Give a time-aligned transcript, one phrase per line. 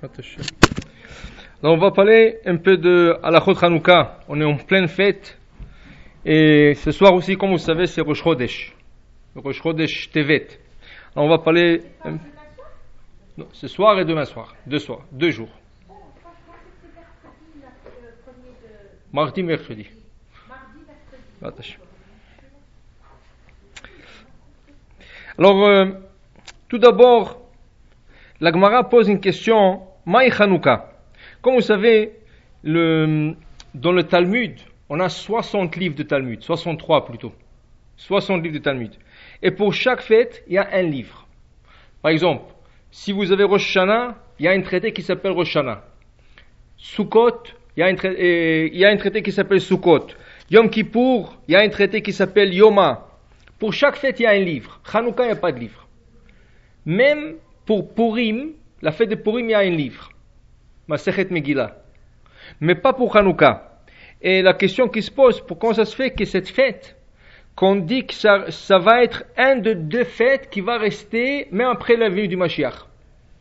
[0.00, 4.20] Alors on va parler un peu de Alachot Hanouka.
[4.28, 5.38] On est en pleine fête.
[6.24, 8.76] Et ce soir aussi, comme vous savez, c'est Rosh Chodesh.
[9.34, 10.46] Rosh Chodesh Tevet.
[11.16, 11.82] Alors on va parler...
[13.36, 14.54] Non, ce soir et demain soir.
[14.66, 15.02] Deux soirs.
[15.10, 15.50] Deux jours.
[19.12, 19.86] Mardi, mercredi.
[25.38, 25.86] Alors, euh,
[26.68, 27.40] tout d'abord,
[28.40, 30.90] la Gemara pose une question, Maï Hanouka.
[31.42, 32.12] Comme vous savez,
[32.64, 37.34] dans le Talmud, on a 60 livres de Talmud, 63 plutôt.
[37.98, 38.90] 60 livres de Talmud.
[39.42, 41.28] Et pour chaque fête, il y a un livre.
[42.00, 42.54] Par exemple,
[42.90, 45.84] si vous avez Rosh il y a un traité qui s'appelle Rosh Hashanah.
[46.78, 47.42] Sukkot,
[47.76, 50.06] il y, a il y a un traité qui s'appelle Sukkot.
[50.50, 53.08] Yom Kippour, il y a un traité qui s'appelle Yoma.
[53.58, 54.80] Pour chaque fête, il y a un livre.
[54.90, 55.86] Hanouka, il n'y a pas de livre.
[56.86, 57.34] Même
[57.66, 60.10] pour Purim, la fête de Purim, il y a un livre.
[60.86, 61.76] Masechet Megillah.
[62.60, 63.80] Mais pas pour Hanouka.
[64.22, 66.96] Et la question qui se pose, pourquoi ça se fait que cette fête,
[67.54, 71.96] qu'on dit que ça, va être un de deux fêtes qui va rester même après
[71.96, 72.86] la venue du Mashiach.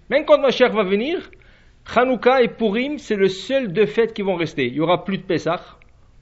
[0.09, 1.29] Même quand Mashiach va venir,
[1.95, 4.67] Hanouka et Purim, c'est le seul deux fêtes qui vont rester.
[4.67, 5.61] Il n'y aura plus de Pesach,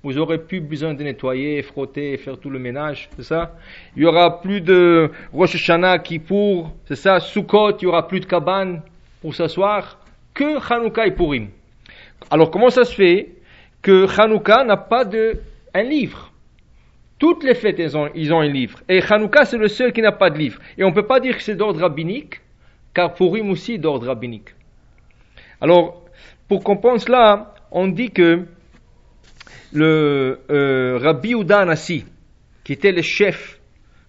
[0.03, 3.55] vous aurez plus besoin de nettoyer, frotter, faire tout le ménage, c'est ça
[3.95, 8.07] Il y aura plus de Rosh Hashanah qui pour, c'est ça Sukkot, il y aura
[8.07, 8.81] plus de cabane
[9.21, 9.99] pour s'asseoir,
[10.33, 11.49] que Hanouka et Purim.
[12.29, 13.29] Alors comment ça se fait
[13.81, 15.39] que Hanouka n'a pas de
[15.73, 16.31] un livre?
[17.17, 18.81] Toutes les fêtes, ils ont, ils ont un livre.
[18.89, 20.59] Et Hanouka, c'est le seul qui n'a pas de livre.
[20.77, 22.41] Et on ne peut pas dire que c'est d'ordre rabbinique,
[22.93, 24.49] car Purim aussi d'ordre rabbinique.
[25.61, 26.03] Alors,
[26.47, 28.45] pour comprendre cela, on dit que
[29.73, 31.65] le euh, Rabbi Uda
[32.63, 33.59] qui était le chef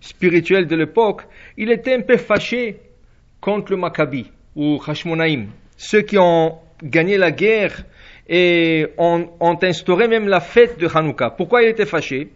[0.00, 1.22] spirituel de l'époque,
[1.56, 2.80] il était un peu fâché
[3.40, 7.84] contre le Maccabi ou Hashmonaïm, ceux qui ont gagné la guerre
[8.28, 11.30] et ont, ont, instauré même la fête de Hanouka.
[11.30, 12.32] Pourquoi il était fâché?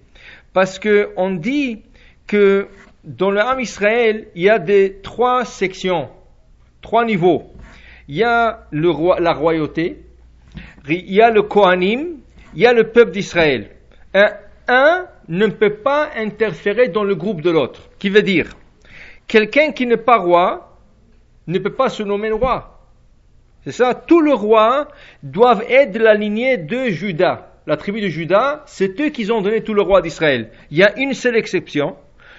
[0.52, 1.82] Parce que on dit
[2.26, 2.68] que
[3.02, 6.08] dans le Ham Israël, il y a des trois sections,
[6.82, 7.50] trois niveaux.
[8.06, 9.98] Il y a le roi, la royauté,
[10.88, 12.20] il y a le Kohanim
[12.54, 13.70] il y a le peuple d'Israël.
[14.14, 14.32] Un,
[14.68, 17.90] un ne peut pas interférer dans le groupe de l'autre.
[17.98, 18.50] Qui veut dire,
[19.28, 20.69] quelqu'un qui n'est pas roi
[21.50, 22.78] ne peut pas se nommer roi.
[23.64, 24.88] C'est ça, tous les rois
[25.22, 27.46] doivent être de la lignée de Judas.
[27.66, 30.50] La tribu de Judas, c'est eux qui ont donné tout le roi d'Israël.
[30.70, 31.96] Il y a une seule exception.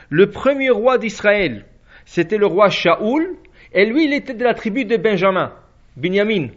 [0.10, 1.66] Le premier roi d'Israël,
[2.06, 3.36] c'était le roi Shaoul,
[3.74, 5.54] et lui, il était de la tribu de Benjamin,
[5.96, 6.48] Binyamin.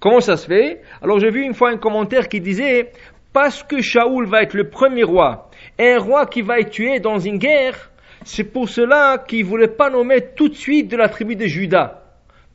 [0.00, 0.82] Comment ça se fait?
[1.00, 2.90] Alors j'ai vu une fois un commentaire qui disait
[3.32, 7.18] parce que Shaoul va être le premier roi, un roi qui va être tué dans
[7.18, 7.90] une guerre,
[8.26, 11.46] c'est pour cela qu'il ne voulait pas nommer tout de suite de la tribu de
[11.46, 12.02] Judas,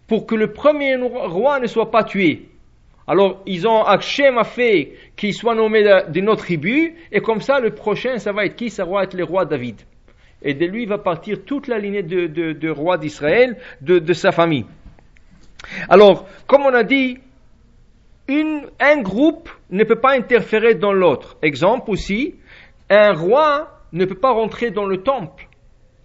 [0.06, 2.50] pour que le premier roi ne soit pas tué.
[3.08, 7.62] Alors ils ont Hachem a fait qu'il soit nommé de, notre tribu, et comme ça
[7.62, 8.70] le prochain ça va être qui?
[8.70, 9.78] Ça va être le roi David.
[10.42, 14.34] Et de lui va partir toute la lignée de, de, roi d'Israël, de, de sa
[14.34, 14.66] famille.
[15.88, 17.20] Alors, comme on a dit,
[18.28, 21.38] un groupe ne peut pas interférer dans l'autre.
[21.44, 22.36] Exemple aussi,
[22.90, 25.48] un roi ne peut pas rentrer dans le temple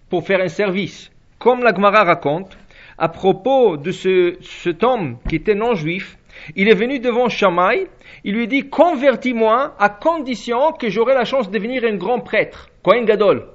[0.08, 1.10] pour faire un service.
[1.38, 2.56] Comme la Gemara raconte,
[2.98, 6.16] à propos de ce, cet homme qui était non-juif,
[6.54, 7.86] il est venu devant Shammai,
[8.24, 12.68] il lui dit convertis-moi à condition que j'aurai la chance de devenir un grand prêtre,
[12.82, 13.46] Kohen Gadol.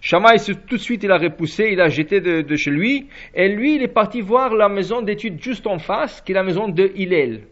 [0.00, 0.36] Shammai
[0.66, 3.76] tout de suite il a repoussé, il a jeté de, de, chez lui, et lui
[3.76, 6.92] il est parti voir la maison d'études juste en face, qui est la maison de
[6.94, 7.42] Hillel.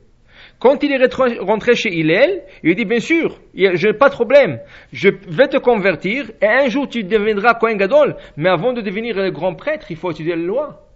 [0.62, 4.14] Quand il est rentré chez Hillel, il lui dit, bien sûr, je n'ai pas de
[4.14, 4.60] problème,
[4.92, 9.16] je vais te convertir, et un jour tu deviendras Kohen Gadol, mais avant de devenir
[9.16, 10.86] le grand prêtre, il faut étudier les lois.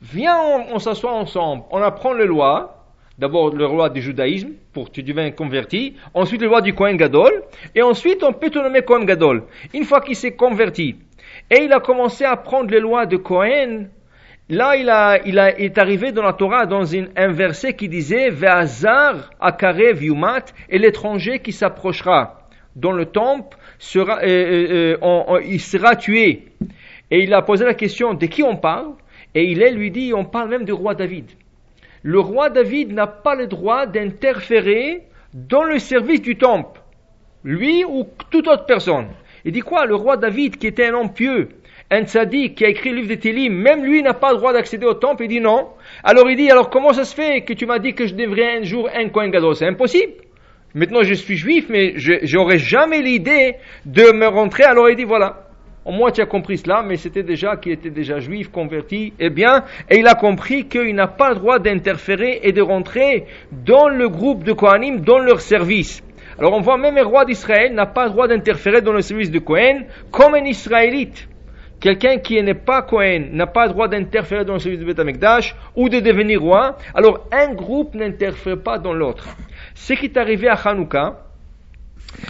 [0.00, 0.40] Viens,
[0.72, 2.84] on, s'assoit ensemble, on apprend les lois,
[3.16, 6.96] d'abord le roi du judaïsme, pour que tu deviens converti, ensuite le roi du Kohen
[6.96, 7.44] Gadol,
[7.76, 9.44] et ensuite on peut te nommer Kohen Gadol.
[9.72, 10.96] Une fois qu'il s'est converti,
[11.48, 13.88] et il a commencé à apprendre les lois de Kohen,
[14.48, 17.88] Là, il, a, il, a, est arrivé dans la Torah dans une, un verset qui
[17.88, 25.40] disait Ve'azar akarev yumat et l'étranger qui s'approchera dans le temple sera, euh, euh, euh
[25.44, 26.46] il sera tué.
[27.10, 28.94] Et il a posé la question de qui on parle?
[29.34, 31.30] Et il lui dit on parle même du roi David.
[32.02, 35.02] Le roi David n'a pas le droit d'interférer
[35.32, 36.80] dans le service du temple,
[37.44, 39.08] lui ou toute autre personne.
[39.44, 39.86] Il dit quoi?
[39.86, 41.48] Le roi David qui était un homme pieux,
[41.92, 44.52] un tzaddik qui a écrit le livre de Télim, même lui n'a pas le droit
[44.52, 45.68] d'accéder au temple, il dit non.
[46.02, 48.58] Alors il dit, alors comment ça se fait que tu m'as dit que je devrais
[48.58, 50.12] un jour un Kohen Gadol C'est impossible.
[50.74, 54.64] Maintenant je suis juif, mais je n'aurais jamais l'idée de me rentrer.
[54.64, 55.48] Alors il dit, voilà,
[55.84, 59.30] Au moins, tu as compris cela, mais c'était déjà qu'il était déjà juif, converti, eh
[59.30, 63.88] bien, et il a compris qu'il n'a pas le droit d'interférer et de rentrer dans
[63.88, 66.00] le groupe de Kohanim, dans leur service.
[66.38, 69.30] Alors on voit même un roi d'Israël n'a pas le droit d'interférer dans le service
[69.30, 71.28] de Kohen comme un Israélite.
[71.82, 75.00] Quelqu'un qui n'est pas Kohen n'a pas le droit d'interférer dans service de Beth
[75.74, 76.78] ou de devenir roi.
[76.94, 79.26] Alors un groupe n'interfère pas dans l'autre.
[79.74, 81.24] Ce qui est arrivé à Hanouka,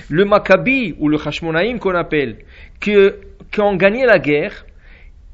[0.09, 2.39] le Maccabi ou le Hashmonaïm qu'on appelle,
[2.81, 2.97] qui,
[3.59, 4.65] ont gagné la guerre,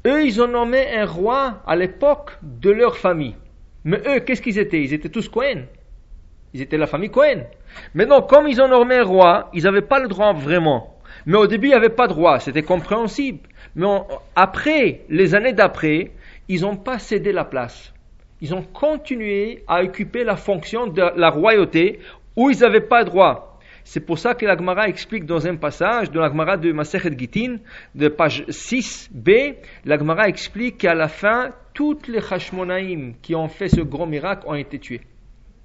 [0.05, 3.37] eux ils ont nommé un roi à l'époque de leur famille.
[3.85, 4.81] Mais eux, qu'est-ce qu'ils étaient?
[4.81, 5.65] Ils étaient tous Kohen.
[6.53, 7.45] Ils étaient la famille Cohen.
[7.93, 10.97] Maintenant, comme ils ont nommé un roi, ils n'avaient pas le droit vraiment.
[11.25, 13.39] Mais au début, il n'y avait pas de roi, c'était compréhensible.
[13.79, 13.87] Mais
[14.35, 16.11] après, les années d'après,
[16.49, 17.93] ils n'ont pas cédé la place.
[18.41, 21.99] Ils ont continué à occuper la fonction de la royauté
[22.35, 23.57] où ils n'avaient pas droit.
[23.85, 27.55] C'est pour ça que l'Agmara explique dans un passage de l'Agmara de Masechet Gitin,
[27.95, 29.55] de page 6b,
[29.85, 34.55] l'Agmara explique qu'à la fin, toutes les Hashmonaïm qui ont fait ce grand miracle ont
[34.55, 35.01] été tués.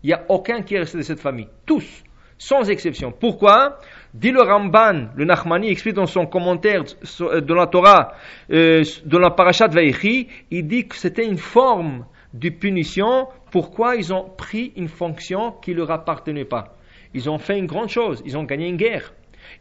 [0.05, 1.49] Il n'y a aucun qui est resté de cette famille.
[1.67, 2.05] Tous,
[2.39, 3.11] sans exception.
[3.11, 3.81] Pourquoi?
[4.15, 6.85] Dit le Ramban, le Nachmani explique dans son commentaire
[7.21, 8.13] euh, de la Torah,
[8.53, 13.27] euh, de la Parashat Vaïchi, il dit que c'était une forme de punition.
[13.51, 16.77] Pourquoi ils ont pris une fonction qui ne leur appartenait pas?
[17.13, 19.13] Ils ont fait une grande chose, ils ont gagné une guerre.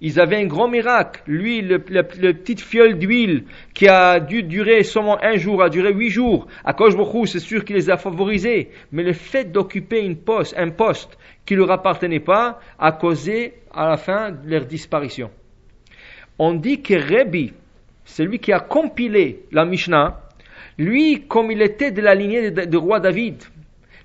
[0.02, 1.22] Ils avaient un grand miracle.
[1.28, 6.10] Lui, le, petite fiole d'huile qui a dû durer seulement un jour, a duré huit
[6.10, 6.48] jours.
[6.64, 8.70] À Koshbochou, c'est sûr qu'il les a favorisés.
[8.92, 13.54] Mais le fait d'occuper une poste, un poste qui ne leur appartenait pas a causé
[13.74, 15.30] à la fin leur disparition.
[16.40, 17.52] On dit que Rebbe,
[18.06, 20.20] celui qui a compilé la Mishnah,
[20.78, 23.44] lui, comme il était de la lignée de, roi David,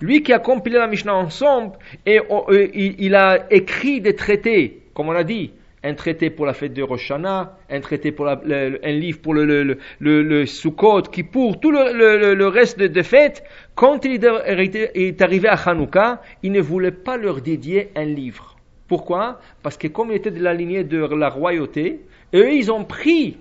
[0.01, 5.09] lui qui a compilé la Mishnah ensemble, et euh, il, a écrit des traités, comme
[5.09, 5.53] on a dit,
[5.85, 9.79] un traité pour la fête de Roshana, un traité pour un livre pour le, le,
[10.01, 13.45] le, le Sukkot, qui pour tout le, reste de, fêtes,
[13.75, 18.57] quand il est arrivé à Hanouka, il ne voulait pas leur dédier un livre.
[18.89, 19.39] Pourquoi?
[19.63, 22.01] Parce que comme il était de la lignée de la royauté,
[22.35, 23.39] eux, ils ont pris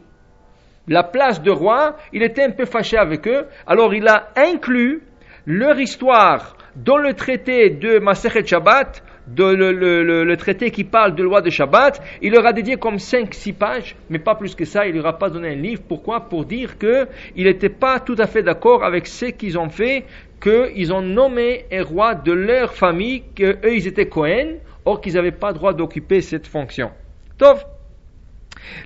[0.88, 5.04] la place de roi, il était un peu fâché avec eux, alors il a inclus
[5.46, 11.42] leur histoire dans le traité de Masechet Shabbat, de le, traité qui parle de loi
[11.42, 14.96] de Shabbat, il leur a dédié comme 5-6 pages, mais pas plus que ça, il
[14.96, 15.82] ne leur a pas donné un livre.
[15.88, 16.22] Pourquoi?
[16.22, 20.06] Pour dire qu'il n'était pas tout à fait d'accord avec ce qu'ils ont fait,
[20.42, 25.32] qu'ils ont nommé un roi de leur famille, qu'eux ils étaient Cohen, or qu'ils n'avaient
[25.32, 26.92] pas droit d'occuper cette fonction.
[27.38, 27.66] Tov.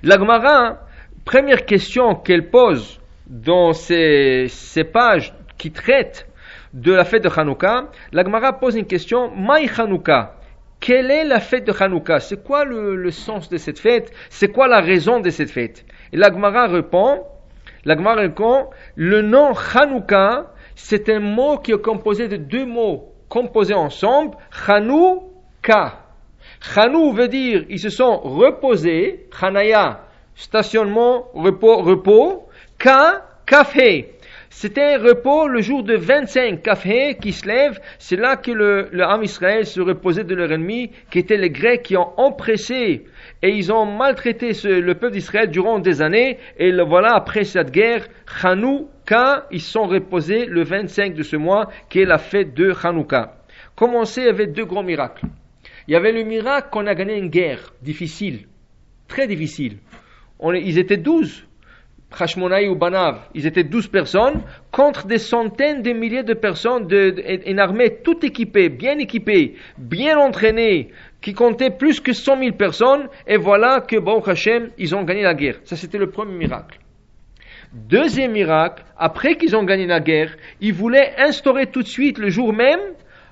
[0.02, 0.80] La Gemara,
[1.24, 6.26] première question qu'elle pose dans ces, ces pages qui traitent
[6.72, 10.36] de la fête de Hanouka, la Gemara pose une question, Maï Hanouka,
[10.80, 12.18] quelle est la fête de Hanouka?
[12.20, 14.12] C'est quoi le, sens de cette fête?
[14.30, 15.84] C'est quoi la raison de cette fête?
[16.12, 17.22] Et la Gemara répond,
[17.84, 23.12] la Gemara répond, le nom Hanouka, c'est un mot qui est composé de deux mots
[23.28, 24.36] composés ensemble,
[24.66, 25.98] Hanouka.
[26.76, 30.00] Hanou veut dire ils se sont reposés, Hanaya,
[30.34, 32.48] stationnement, repos, repos,
[32.78, 34.14] Ka, café.
[34.54, 37.80] C'était un repos le jour de 25 cafés qui se lève.
[37.98, 41.82] C'est là que le, le Israël se reposait de leur ennemi, qui étaient les Grecs
[41.82, 43.06] qui ont oppressé
[43.42, 46.38] et ils ont maltraité le peuple d'Israël durant des années.
[46.58, 48.06] Et le voilà, après cette guerre,
[48.42, 53.38] Hanouka, ils sont reposés le 25 de ce mois, qui est la fête de Hanouka.
[53.80, 55.24] Y avait deux grands miracles.
[55.88, 58.46] Il y avait le miracle qu'on a gagné une guerre difficile,
[59.08, 59.78] très difficile.
[60.38, 61.46] On, ils étaient douze
[62.20, 67.14] Hashmonaï ou Banav, ils étaient douze personnes, contre des centaines de milliers de personnes, de,
[67.46, 70.90] une armée tout équipée, bien équipée, bien entraînée,
[71.20, 75.22] qui comptait plus que cent mille personnes, et voilà que, bon Hashem, ils ont gagné
[75.22, 75.60] la guerre.
[75.64, 76.78] Ça, c'était le premier miracle.
[77.72, 82.28] Deuxième miracle, après qu'ils ont gagné la guerre, ils voulaient instaurer tout de suite, le
[82.28, 82.80] jour même,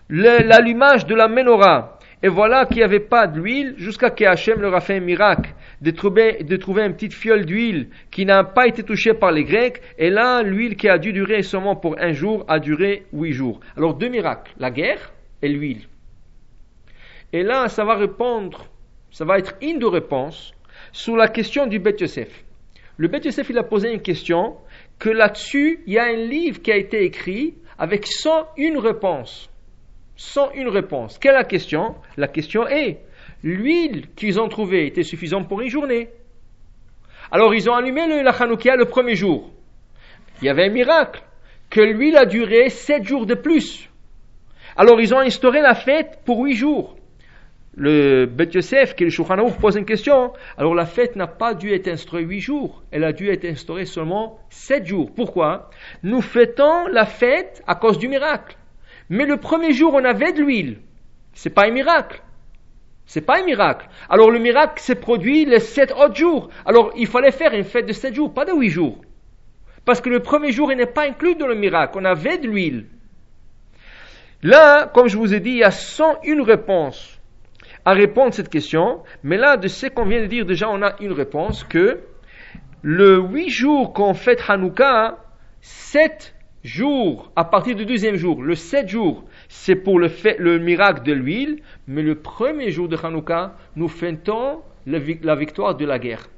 [0.08, 1.98] l'allumage de la menorah.
[2.22, 5.54] Et voilà qu'il n'y avait pas d'huile jusqu'à que Hachem leur a fait un miracle
[5.80, 9.44] de trouver, de trouver une petite fiole d'huile qui n'a pas été touchée par les
[9.44, 9.80] Grecs.
[9.96, 13.60] Et là, l'huile qui a dû durer seulement pour un jour a duré huit jours.
[13.74, 15.86] Alors deux miracles, la guerre et l'huile.
[17.32, 18.66] Et là, ça va répondre,
[19.10, 20.52] ça va être une de réponse
[20.92, 22.44] sur la question du Beth Yosef.
[22.98, 24.56] Le Beth Yosef, il a posé une question
[24.98, 29.49] que là-dessus, il y a un livre qui a été écrit avec 101 réponses
[30.20, 31.18] sans une réponse.
[31.18, 31.94] Quelle est la question?
[32.18, 32.98] La question est,
[33.42, 36.10] l'huile qu'ils ont trouvée était suffisante pour une journée.
[37.32, 39.50] Alors ils ont allumé le, la Hanoukia le premier jour.
[40.42, 41.22] Il y avait un miracle,
[41.70, 43.88] que l'huile a duré sept jours de plus.
[44.76, 46.96] Alors ils ont instauré la fête pour huit jours.
[47.74, 50.34] le Bet Yosef, qui est le Shulchan pose une question.
[50.58, 53.86] Alors la fête n'a pas dû être instaurée huit jours, elle a dû être instaurée
[53.86, 55.10] seulement sept jours.
[55.14, 55.70] Pourquoi?
[56.02, 58.58] Nous fêtons la fête à cause du miracle.
[59.10, 60.78] Mais le premier jour, on avait de l'huile.
[61.34, 62.22] C'est pas un miracle.
[63.06, 63.88] C'est pas un miracle.
[64.08, 66.48] Alors le miracle s'est produit les sept autres jours.
[66.64, 69.00] Alors il fallait faire une fête de sept jours, pas de huit jours.
[69.84, 71.98] Parce que le premier jour, il n'est pas inclus dans le miracle.
[72.00, 72.86] On avait de l'huile.
[74.44, 77.18] Là, comme je vous ai dit, il y a 101 réponses
[77.84, 79.02] à répondre à cette question.
[79.24, 82.00] Mais là, de ce qu'on vient de dire, déjà, on a une réponse que
[82.82, 85.18] le huit jours qu'on fête Hanouka,
[85.60, 90.58] sept jours à partir du deuxième jour, le sept jours, c'est pour le, fait, le
[90.58, 95.98] miracle de l'huile, mais le premier jour de Hanouka, nous fêtons la victoire de la
[95.98, 96.28] guerre.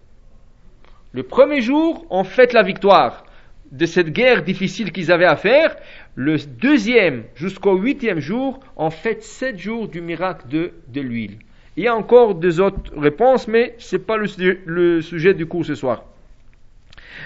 [1.13, 3.25] Le premier jour, on fête la victoire
[3.71, 5.77] de cette guerre difficile qu'ils avaient à faire,
[6.15, 11.39] le deuxième jusqu'au huitième jour, on fait sept jours du miracle de, de l'huile.
[11.77, 15.65] Il y a encore des autres réponses, mais ce n'est pas le, sujet du cours
[15.65, 16.05] ce soir.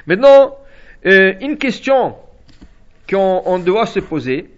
[0.07, 0.57] Maintenant,
[1.05, 2.15] euh, une question
[3.09, 4.51] qu'on doit se poser.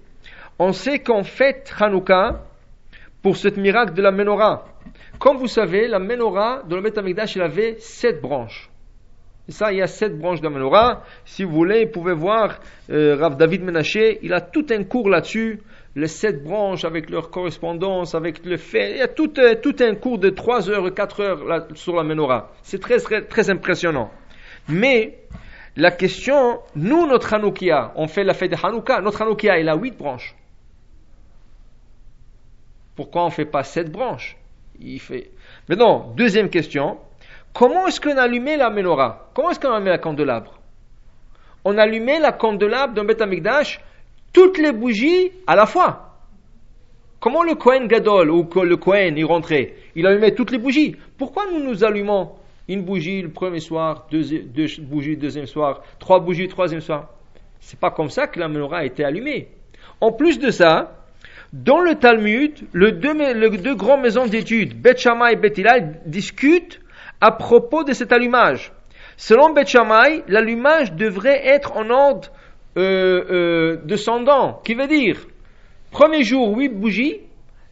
[0.59, 2.43] On sait qu'on fête Hanouka
[3.23, 4.67] pour ce miracle de la menorah.
[5.19, 8.71] Comme vous savez, la menorah, dans le Betamikdash, il avait sept branches.
[9.49, 11.05] Et ça, il y a sept branches de menorah.
[11.25, 15.61] Si vous voulez, vous pouvez voir euh, David Menaché, il a tout un cours là-dessus,
[15.97, 18.93] les sept branches avec leur correspondance, avec le fait.
[18.93, 21.97] Il y a tout, euh, tout un cours de 3 heures, 4 heures là, sur
[21.97, 22.53] la menorah.
[22.63, 24.11] C'est très, très, très impressionnant.
[24.69, 25.19] Mais,
[25.79, 29.77] la question, nous, notre Hanoukia, on fait la fête de Hanouka, notre Hanoukia, il a
[29.77, 30.35] huit branches.
[32.95, 34.37] Pourquoi on ne fait pas sept branches?
[34.81, 35.31] Il fait.
[35.69, 36.99] Maintenant, deuxième question,
[37.59, 39.31] Comment est-ce qu'on allumait la menorah?
[39.35, 40.59] Comment est-ce qu'on allumait la candelabre?
[41.65, 43.81] On allumait la candelabre d'un Beth Amikdash,
[44.33, 46.15] toutes les bougies à la fois.
[47.21, 50.95] Comment le Kohen Gadol ou le Kohen y rentrait Il allumait toutes les bougies?
[51.17, 52.31] Pourquoi nous nous allumons
[52.69, 54.23] une bougie le premier soir, deux,
[54.81, 57.09] bougies le deuxième soir, trois bougies le troisième soir.
[57.61, 59.49] C'est pas comme ça que la menorah a été allumée.
[60.01, 60.99] En plus de ça,
[61.53, 66.81] dans le Talmud, les deux, grandes maisons d'études, Beth Shammai et Hillel, discutent
[67.21, 68.73] à propos de cet allumage.
[69.17, 69.75] Selon Beth
[70.29, 72.31] l'allumage devrait être en ordre
[72.77, 75.27] euh, euh, descendant, qui veut dire?
[75.91, 77.21] Premier jour 8 bougies,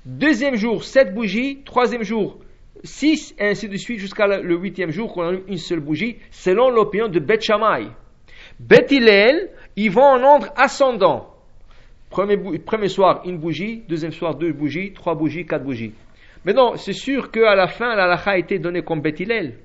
[0.06, 2.38] deuxième jour 7 bougies, troisième jour
[2.84, 6.70] 6, et ainsi de suite jusqu'à le huitième jour qu'on allume une seule bougie, selon
[6.70, 7.88] l'opinion de Beth Shammai.
[8.58, 8.92] Beth
[9.76, 11.34] ils vont en ordre ascendant.
[12.10, 15.92] Premier, premier soir, une bougie, deuxième soir, deux bougies, trois bougies, quatre bougies.
[16.44, 19.58] Mais non, c'est sûr qu'à la fin, la a été donnée comme Bethilel,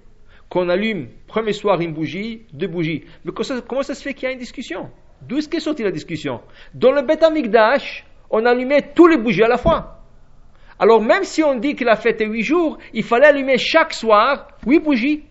[0.49, 3.03] qu'on allume premier soir une bougie, deux bougies.
[3.23, 3.31] Mais
[3.67, 4.89] comment ça, se fait qu'il y a une discussion?
[5.21, 6.41] D'où est-ce qu'est sortie la discussion?
[6.73, 10.00] Dans le Beth Amikdash, on allumait tous les bougies à la fois.
[10.81, 13.93] Alors même si on dit que la fête est huit jours, il fallait allumer chaque
[13.93, 15.23] soir huit bougies.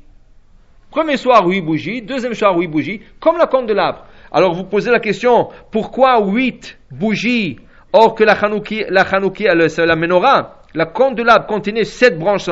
[0.92, 2.02] Premier soir, huit bougies.
[2.02, 3.00] Deuxième soir, huit bougies.
[3.18, 4.06] Comme la candelabre.
[4.30, 7.58] Alors vous posez la question, pourquoi huit bougies
[7.92, 10.62] or que la Hanouki, la, Hanouki, la, menorah?
[10.72, 12.48] La candelabre contenait sept branches.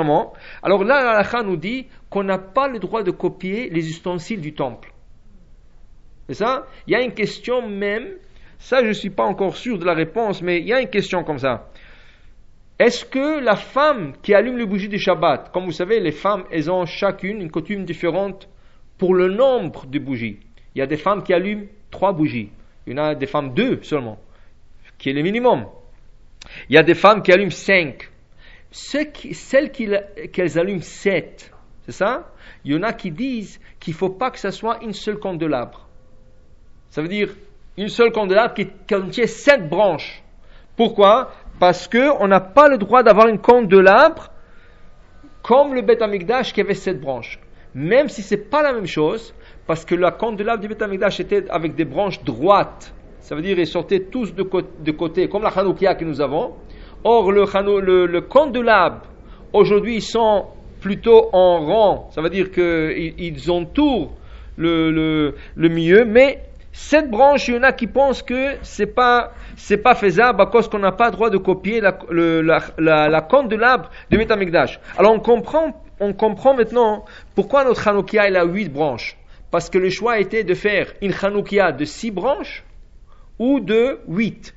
[0.61, 4.55] Alors là, la nous dit qu'on n'a pas le droit de copier les ustensiles du
[4.55, 4.93] temple.
[6.27, 6.67] C'est ça?
[6.89, 8.09] Il y a une question même,
[8.59, 10.91] ça je ne suis pas encore sûr de la réponse, mais il y a une
[10.91, 11.69] question comme ça.
[12.79, 16.45] Est-ce que la femme qui allume le bougie du Shabbat, comme vous savez, les femmes,
[16.53, 18.49] elles ont chacune une coutume différente
[18.99, 20.39] pour le nombre de bougies.
[20.75, 22.51] Il y a des femmes qui allument trois bougies.
[22.87, 24.19] Il y en a des femmes deux seulement,
[24.97, 25.67] qui est le minimum.
[26.69, 28.11] Il y a des femmes qui allument cinq.
[28.71, 31.53] celles qu'elles allument sept,
[31.85, 32.31] c'est ça?
[32.65, 35.19] Il y en a qui disent qu'il ne faut pas que ce soit une seule
[35.19, 35.89] candelabre.
[36.91, 37.35] Ça veut dire
[37.77, 40.23] une seule candelabre qui contient sept branches.
[40.77, 41.33] Pourquoi?
[41.59, 44.31] Parce qu'on n'a pas le droit d'avoir une candelabre
[45.43, 47.39] comme le Beth Amikdash qui avait sept branches.
[47.75, 49.35] Même si ce n'est pas la même chose,
[49.67, 52.93] parce que la candelabre du Beth Amikdash était avec des branches droites
[53.29, 54.43] ça veut dire ils sortaient tous de,
[54.93, 56.55] côté, comme la Hanoukia que nous avons.
[57.05, 57.45] Or, le,
[57.81, 59.03] le, le candelabre,
[59.53, 60.47] aujourd'hui, ils sont
[60.81, 64.13] plutôt en rang, ça veut dire qu'ils ils entourent
[64.57, 66.43] le, le, le milieu, mais
[66.81, 70.47] cette branche, il y en a qui pensent que c'est pas c'est pas faisable à
[70.47, 74.79] cause qu'on n'a pas le droit de copier la, la, la, la candelabre de Metamikdash.
[74.97, 77.05] Alors on comprend, on comprend maintenant
[77.35, 79.17] pourquoi notre Hanoukia il a huit branches.
[79.51, 82.63] Parce que le choix était de faire une Hanoukia de six branches
[83.41, 84.55] ou de 8.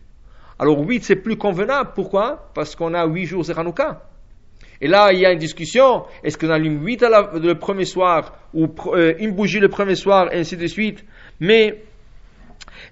[0.60, 2.52] Alors 8 c'est plus convenable, pourquoi?
[2.54, 4.04] Parce qu'on a 8 jours de Hanouka.
[4.80, 8.68] Et là, il y a une discussion, est-ce qu'on allume 8 le premier soir, ou
[8.94, 11.04] euh, une bougie le premier soir, et ainsi de suite?
[11.40, 11.84] Mais,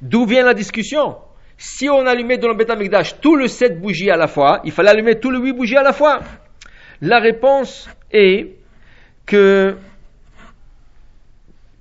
[0.02, 1.18] d'où vient la discussion?
[1.58, 4.72] Si on allumait dans le Beth Amikdash tous les 7 bougies à la fois, il
[4.72, 6.20] fallait allumer tous les 8 bougies à la fois.
[7.02, 8.56] La réponse est
[9.26, 9.76] que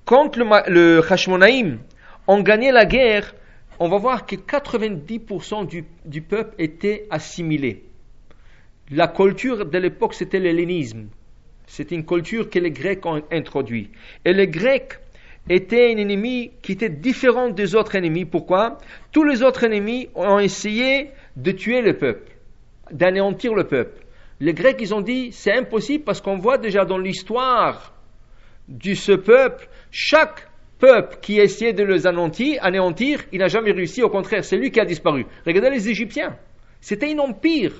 [0.05, 1.79] quand le, le Hashmonaïm
[2.27, 3.35] ont gagné la guerre,
[3.81, 7.85] on va voir que 90% du, peuple était assimilé.
[8.91, 11.09] La culture de l'époque, c'était l'hellénisme.
[11.67, 13.91] C'était une culture que les Grecs ont introduit.
[14.25, 14.99] Et les Grecs
[15.49, 18.25] étaient un ennemi qui était différent des autres ennemis.
[18.25, 18.78] Pourquoi?
[19.12, 22.33] Tous les autres ennemis ont essayé de tuer le peuple,
[22.90, 24.05] d'anéantir le peuple.
[24.40, 27.95] Les Grecs, ils ont dit, c'est impossible parce qu'on voit déjà dans l'histoire
[28.69, 34.02] de ce peuple, chaque peuple qui essayait de les anéantir, anéantir il n'a jamais réussi.
[34.02, 35.26] Au contraire, c'est lui qui a disparu.
[35.47, 36.37] Regardez les Égyptiens.
[36.81, 37.73] C'était un empire.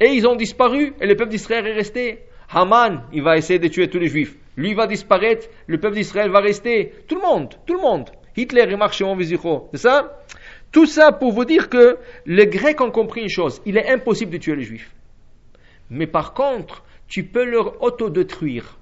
[0.00, 2.20] Et ils ont disparu et le peuple d'Israël est resté.
[2.50, 4.36] Haman, il va essayer de tuer tous les juifs.
[4.56, 6.92] Lui va disparaître, le peuple d'Israël va rester.
[7.08, 8.10] Tout le monde, tout le monde.
[8.36, 10.22] Hitler et Marc C'est ça?
[10.70, 13.60] Tout ça pour vous dire que les Grecs ont compris une chose.
[13.66, 14.90] Il est impossible de tuer les juifs.
[15.90, 18.78] Mais par contre, tu peux leur autodétruire.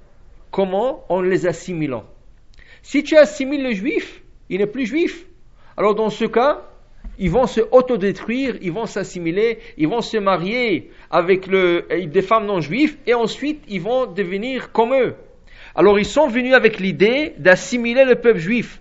[0.53, 1.05] Comment?
[1.09, 2.05] En les assimilant.
[2.83, 5.27] Si tu assimiles le juif, il n'est plus juif.
[5.77, 6.63] Alors dans ce cas,
[7.19, 12.61] ils vont se autodétruire, ils vont s'assimiler, ils vont se marier avec des femmes non
[12.61, 15.15] juives et ensuite ils vont devenir comme eux.
[15.75, 18.81] Alors ils sont venus avec l'idée d'assimiler le peuple juif.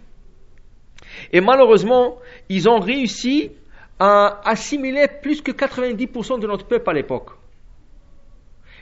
[1.32, 2.18] Et malheureusement,
[2.50, 3.52] ils ont réussi
[4.00, 7.32] à assimiler plus que 90% de notre peuple à l'époque.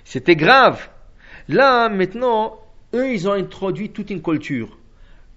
[0.04, 0.88] C'était grave.
[1.50, 2.60] Là, maintenant,
[2.94, 4.78] eux, ils ont introduit toute une culture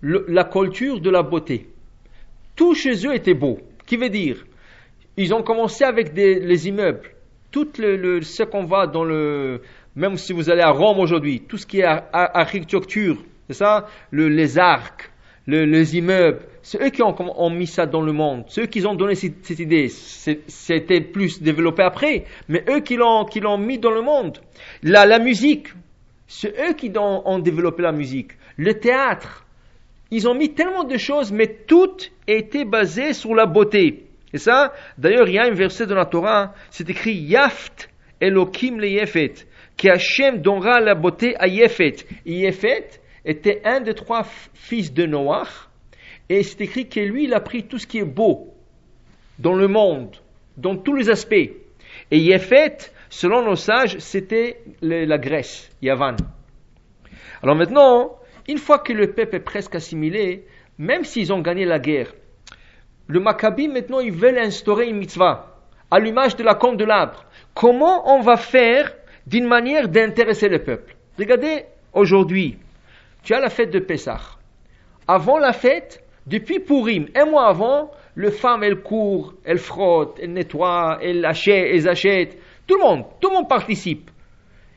[0.02, 1.68] la culture de la beauté.
[2.56, 3.58] Tout chez eux était beau.
[3.86, 4.44] Qui veut dire?
[5.16, 7.10] Ils ont commencé avec les immeubles.
[7.50, 9.60] Tout le, ce qu'on voit dans le...
[10.00, 13.86] Même si vous allez à Rome aujourd'hui, tout ce qui est architecture, c'est ça?
[14.12, 15.10] Les arcs,
[15.46, 18.44] les immeubles, c'est eux qui ont, mis ça dans le monde.
[18.48, 19.88] C'est eux qui ont donné cette, idée.
[19.88, 24.38] C'était plus développé après, mais eux qui l'ont, mis dans le monde.
[24.82, 25.68] La, musique,
[26.26, 28.30] c'est eux qui ont, développé la musique.
[28.56, 29.44] Le théâtre,
[30.10, 34.06] ils ont mis tellement de choses, mais toutes étaient basées sur la beauté.
[34.32, 37.90] Et ça, d'ailleurs, il y a un verset dans la Torah, c'est écrit Yaft
[38.20, 39.46] Elohim le Yefet,
[39.80, 42.04] que Hachem donnera la beauté à Yefet.
[42.26, 45.70] Et Yefet était un des trois fils de Noach,
[46.28, 48.54] et c'est écrit que lui, il a pris tout ce qui est beau
[49.38, 50.14] dans le monde,
[50.58, 51.50] dans tous les aspects.
[52.10, 52.76] Et Yefet,
[53.08, 56.16] selon nos sages, c'était la Grèce, Yavan.
[57.42, 60.44] Alors maintenant, une fois que le peuple est presque assimilé,
[60.76, 62.12] même s'ils ont gagné la guerre,
[63.06, 65.56] le Maccabi maintenant ils veulent instaurer une mitzvah,
[65.90, 67.24] à l'image de la compte de l'arbre.
[67.54, 68.94] Comment on va faire
[69.26, 72.58] d'une manière d'intéresser le peuple Regardez, aujourd'hui,
[73.22, 74.20] tu as la fête de Pessah.
[75.06, 80.32] Avant la fête, depuis Purim, un mois avant, les femmes elles courent, elles frottent, elles
[80.32, 82.38] nettoient, elles achètent, elles achètent.
[82.66, 84.10] Tout le monde, tout le monde participe.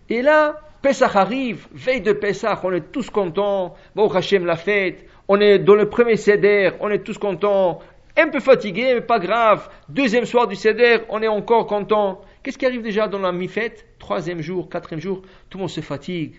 [0.10, 3.76] Et là, Pesach arrive, veille de Pesach, on est tous contents.
[3.96, 5.06] Bon, Hachem la fête.
[5.30, 7.80] On est dans le premier Seder, on est tous contents.
[8.18, 9.70] Un peu fatigué, mais pas grave.
[9.88, 12.22] Deuxième soir du Seder, on est encore content.
[12.44, 13.86] Qu'est-ce qui arrive déjà dans la mi-fête?
[14.04, 16.34] Troisième jour, quatrième jour, tout le monde se fatigue.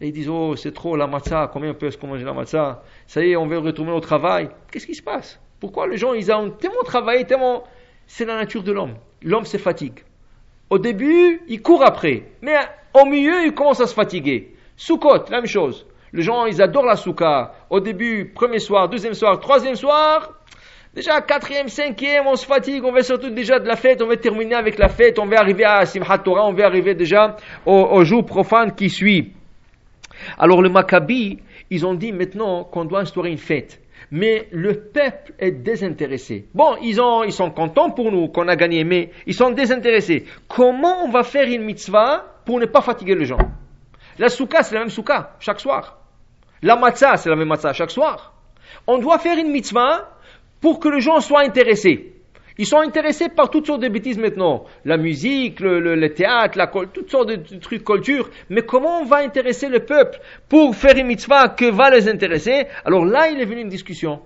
[0.00, 2.84] Et ils disent, oh, c'est trop la matzah, combien on peut se manger la matzah?
[3.08, 4.50] Ça y est, on veut retourner au travail.
[4.70, 5.40] Qu'est-ce qui se passe?
[5.58, 7.64] Pourquoi les gens, ils ont tellement travaillé, tellement...
[8.06, 8.94] C'est la nature de l'homme.
[9.20, 10.04] L'homme se fatigue.
[10.70, 12.22] Au début, il court après.
[12.40, 12.54] Mais
[12.94, 14.54] au milieu, il commence à se fatiguer.
[14.76, 15.86] Soukot, la même chose.
[16.12, 17.52] Les gens, ils adorent la souka.
[17.68, 20.37] Au début, premier soir, deuxième soir, troisième soir.
[20.98, 24.16] Déjà, quatrième, cinquième, on se fatigue, on va surtout déjà de la fête, on va
[24.16, 27.72] terminer avec la fête, on va arriver à Simchat Torah, on va arriver déjà au,
[27.72, 29.32] au jour profane qui suit.
[30.36, 31.38] Alors le Maccabi,
[31.70, 33.80] ils ont dit maintenant qu'on doit instaurer une fête
[34.10, 36.48] mais le peuple est désintéressé.
[36.52, 40.24] Bon, ils, ont, ils sont contents pour nous qu'on a gagné, mais ils sont désintéressés.
[40.48, 43.38] Comment on va faire une mitzvah pour ne pas fatiguer les gens?
[44.18, 45.98] La souka, c'est la même souka, chaque soir.
[46.62, 48.32] La matzah, c'est la même matzah, chaque soir.
[48.86, 50.17] On doit faire une mitzvah
[50.60, 52.12] pour que les gens soient intéressés.
[52.60, 54.64] Ils sont intéressés par toutes sortes de bêtises maintenant.
[54.84, 58.28] La musique, le, théâtre, la, toutes sortes de trucs culture.
[58.50, 60.18] Mais comment on va intéresser le peuple
[60.48, 62.66] pour faire une mitzvah que va les intéresser?
[62.84, 64.20] Alors là, il est venu une discussion.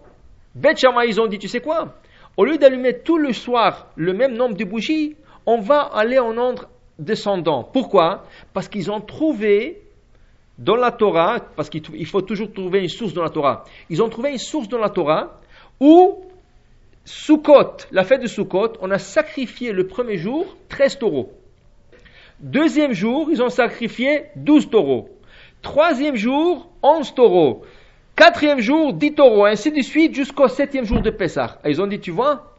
[0.55, 0.75] Bet
[1.07, 1.95] ils ont dit, tu sais quoi?
[2.39, 5.15] Au lieu d'allumer tout le soir le même nombre de bougies,
[5.45, 7.65] on va aller en ordre descendant.
[7.65, 8.25] Pourquoi?
[8.55, 9.83] Parce qu'ils ont trouvé
[10.59, 14.09] dans la Torah, parce qu'il faut toujours trouver une source dans la Torah, ils ont
[14.09, 15.41] trouvé une source dans la Torah
[15.83, 16.21] où
[17.05, 21.33] Sukkot, la fête de Sukkot, on a sacrifié le premier jour 13 taureaux.
[22.39, 25.09] Deuxième jour, ils ont sacrifié 12 taureaux.
[25.61, 27.63] Troisième jour, 11 taureaux.
[28.15, 31.59] Quatrième jour, 10 taureaux, ainsi de suite jusqu'au septième jour de Pessah.
[31.65, 32.53] Ils ont dit, tu vois,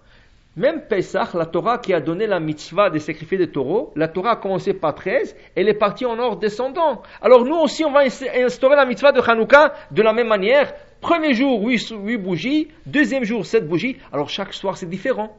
[0.55, 4.31] Même Pesach, la Torah qui a donné la mitzvah de sacrifier des taureaux, la Torah
[4.31, 7.01] a commencé par 13, elle est partie en ordre descendant.
[7.23, 10.71] Alors nous aussi, on va instaurer la mitzvah de Hanouka de la même manière.
[11.03, 12.69] Premier jour, 8, bougies.
[12.85, 13.97] Deuxième jour, 7 bougies.
[14.13, 15.35] Alors chaque soir, c'est différent.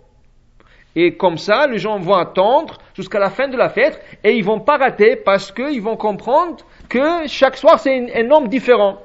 [0.95, 4.45] Et comme ça, les gens vont attendre jusqu'à la fin de la fête et ils
[4.45, 6.59] vont pas rater parce qu'ils vont comprendre
[6.91, 8.99] que chaque soir, c'est un, nombre différent.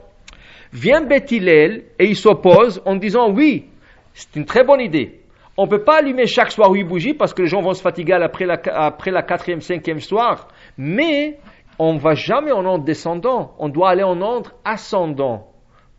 [0.74, 3.68] Vient Bethilel et il s'oppose en disant oui,
[4.14, 5.22] c'est une très bonne idée.
[5.56, 7.82] On ne peut pas allumer chaque soir huit bougies parce que les gens vont se
[7.82, 10.50] fatiguer après la, après la quatrième, cinquième soir.
[10.78, 11.40] Mais
[11.80, 13.56] on ne va jamais en ordre descendant.
[13.60, 15.49] On doit aller en ordre ascendant.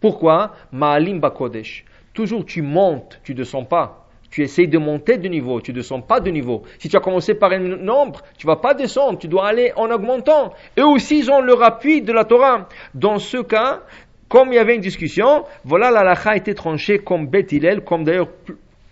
[0.00, 0.52] Pourquoi?
[0.72, 1.84] Ma'alim Bakodesh.
[2.14, 4.06] Toujours tu montes, tu ne descends pas.
[4.30, 6.62] Tu essayes de monter de niveau, tu ne descends pas de niveau.
[6.78, 9.90] Si tu as commencé par un nombre, tu vas pas descendre, tu dois aller en
[9.90, 10.54] augmentant.
[10.78, 12.68] Eux aussi, ils ont leur appui de la Torah.
[12.94, 13.80] Dans ce cas,
[14.28, 17.52] comme il y avait une discussion, voilà la a été tranchée comme Beth
[17.84, 18.28] comme d'ailleurs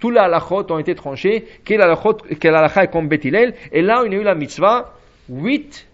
[0.00, 4.14] tous les halachot ont été tranchés, quel halakha est comme Beth et là on a
[4.14, 4.94] eu la mitzvah,
[5.28, 5.86] 8,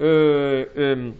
[0.00, 1.10] euh, euh,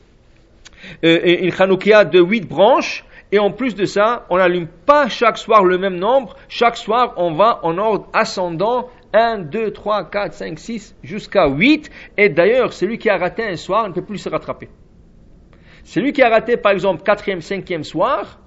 [1.05, 5.39] euh, une chanoukia de 8 branches, et en plus de ça, on n'allume pas chaque
[5.39, 10.33] soir le même nombre, chaque soir on va en ordre ascendant, 1, 2, 3, 4,
[10.33, 14.19] 5, 6, jusqu'à 8, et d'ailleurs celui qui a raté un soir ne peut plus
[14.19, 14.69] se rattraper.
[15.85, 18.41] Celui qui a raté par exemple 4e, 5e soir,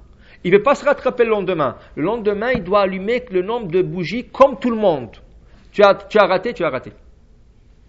[0.44, 1.78] il ne veut pas se rattraper le lendemain.
[1.96, 5.12] Le lendemain, il doit allumer le nombre de bougies comme tout le monde.
[5.72, 6.92] Tu as, tu as raté, tu as raté.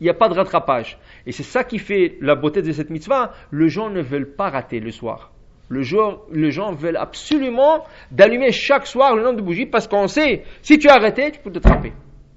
[0.01, 0.99] Il n'y a pas de rattrapage.
[1.27, 3.33] Et c'est ça qui fait la beauté de cette mitzvah.
[3.53, 5.33] Les gens ne veulent pas rater le soir.
[5.71, 10.09] Le jour, les gens veulent absolument d'allumer chaque soir le nombre de bougies parce qu'on
[10.09, 11.93] sait, si tu as arrêté, tu peux te trapper.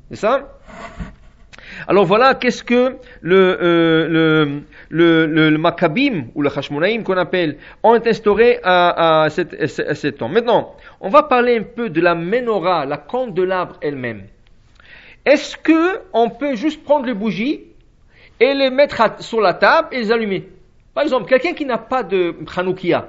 [0.09, 0.59] C'est ça?
[1.87, 7.57] Alors voilà, qu'est-ce que le, euh, le, le, le, Maccabim ou le Hashmonaïm qu'on appelle
[7.81, 10.29] ont instauré à, à, cet, à, cet temps.
[10.29, 14.25] Maintenant, on va parler un peu de la menorah, la candelabre elle-même.
[15.25, 17.61] Est-ce que on peut juste prendre les bougies
[18.39, 20.47] et les mettre sur la table et les allumer?
[20.93, 23.07] Par exemple, quelqu'un qui n'a pas de Hanoukia,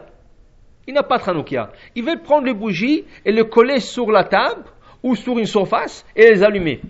[0.87, 4.25] il n'a pas de Hanoukia, il veut prendre les bougies et les coller sur la
[4.25, 4.65] table
[5.03, 6.81] ou sur une surface et les allumer.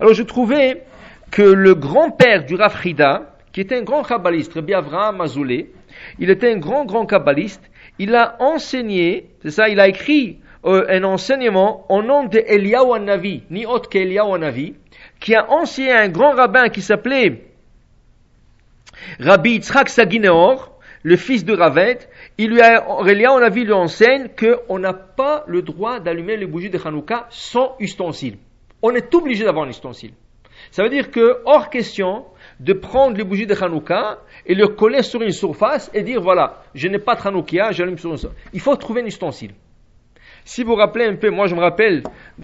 [0.00, 0.82] Alors je trouvais
[1.30, 2.80] que le grand-père du Rav
[3.52, 5.22] qui était un grand kabbaliste, Rabbi Avraham
[6.18, 7.62] il était un grand, grand kabbaliste,
[7.98, 13.42] il a enseigné, c'est ça, il a écrit euh, un enseignement au nom de Eliyahu
[13.50, 14.74] ni autre qu'Eliyahu
[15.20, 17.44] qui a enseigné un grand rabbin qui s'appelait
[19.20, 19.90] Rabbi Yitzhak
[21.02, 21.98] le fils de Ravet,
[22.36, 26.70] il lui a, Eliyahu Navi lui enseigne qu'on n'a pas le droit d'allumer les bougies
[26.70, 28.38] de Hanouka sans ustensile.
[28.82, 30.12] On est obligé d'avoir un ustensile.
[30.70, 32.24] Ça veut dire que, hors question
[32.58, 36.62] de prendre les bougies de Hanouka et les coller sur une surface et dire voilà,
[36.74, 38.38] je n'ai pas de Hanouka, j'allume sur une surface.
[38.52, 39.52] Il faut trouver un ustensile.
[40.44, 42.02] Si vous vous rappelez un peu, moi je me rappelle,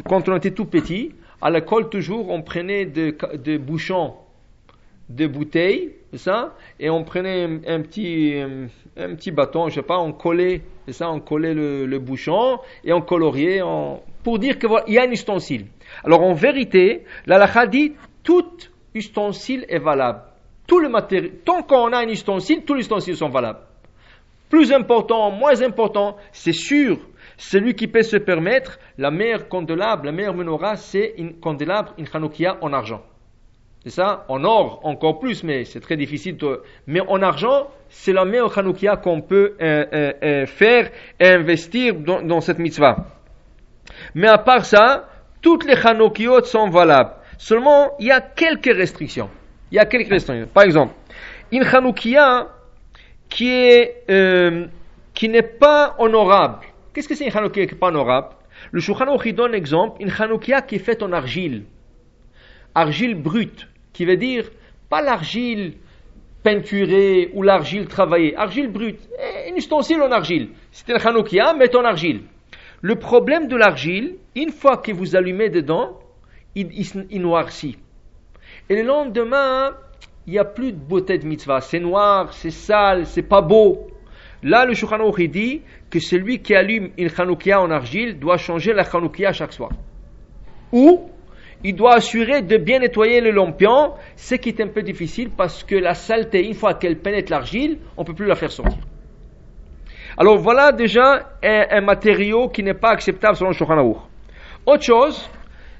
[0.09, 4.15] quand on était tout petit, à l'école toujours, on prenait des de bouchons
[5.09, 8.35] de bouteilles, ça, et on prenait un, petit,
[8.97, 13.01] un, petit bâton, je sais pas, on collait, ça, on collait le, bouchon et on
[13.01, 13.61] coloriait,
[14.25, 15.67] pour dire qu'il y a un ustensile.
[16.05, 18.51] Alors en vérité, la dit tout
[18.95, 20.23] ustensile est valable.
[20.67, 23.61] Tout le matériel, tant qu'on a un ustensile, tous les ustensiles sont valables.
[24.49, 26.99] Plus important, moins important, c'est sûr,
[27.37, 32.07] celui qui peut se permettre, la meilleure candélabre, la meilleure menorah, c'est une candélabre, une
[32.07, 33.03] chanokia en argent.
[33.83, 36.37] C'est ça En or, encore plus, mais c'est très difficile.
[36.37, 36.63] De...
[36.87, 41.95] Mais en argent, c'est la meilleure chanoukia qu'on peut euh, euh, euh, faire et investir
[41.95, 43.07] dans, dans, cette mitzvah.
[44.15, 45.09] Mais à part ça,
[45.41, 47.13] toutes les chanoukiot sont valables.
[47.39, 49.31] Seulement, il y a quelques restrictions.
[49.73, 50.47] Il y a quelques restrictions.
[50.53, 50.93] Par exemple,
[51.51, 52.49] une chanoukia
[53.31, 54.67] qui est euh,
[55.15, 56.67] qui n'est pas honorable.
[56.93, 58.29] Qu'est-ce que c'est une chanoukia qui n'est pas honorable?
[58.73, 61.65] Le Shulchan donne exemple, une chanoukia qui est faite en argile.
[62.75, 64.51] Argile brute, qui veut dire
[64.89, 65.75] pas l'argile
[66.43, 70.49] peinturée ou l'argile travaillée, argile brute, eh, une ustensile en argile.
[70.73, 72.23] C'est une chanoukia, mais en argile.
[72.81, 75.99] Le problème de l'argile, une fois que vous allumez dedans,
[76.55, 77.77] il, noircit.
[78.69, 79.77] Et le lendemain,
[80.27, 81.61] il n'y a plus de beauté de mitzvah.
[81.61, 83.89] C'est noir, c'est sale, c'est pas beau.
[84.43, 88.85] Là, le Shulchan dit que celui qui allume une chanoukia en argile doit changer la
[88.85, 89.71] chanoukia chaque soir.
[90.73, 91.11] Ou,
[91.63, 95.63] il doit assurer de bien nettoyer le lampion, ce qui est un peu difficile parce
[95.63, 98.79] que la saleté, une fois qu'elle pénètre l'argile, on ne peut plus la faire sortir.
[100.17, 104.07] Alors voilà déjà un, matériau qui n'est pas acceptable selon Shulchan
[104.67, 105.31] Autre chose,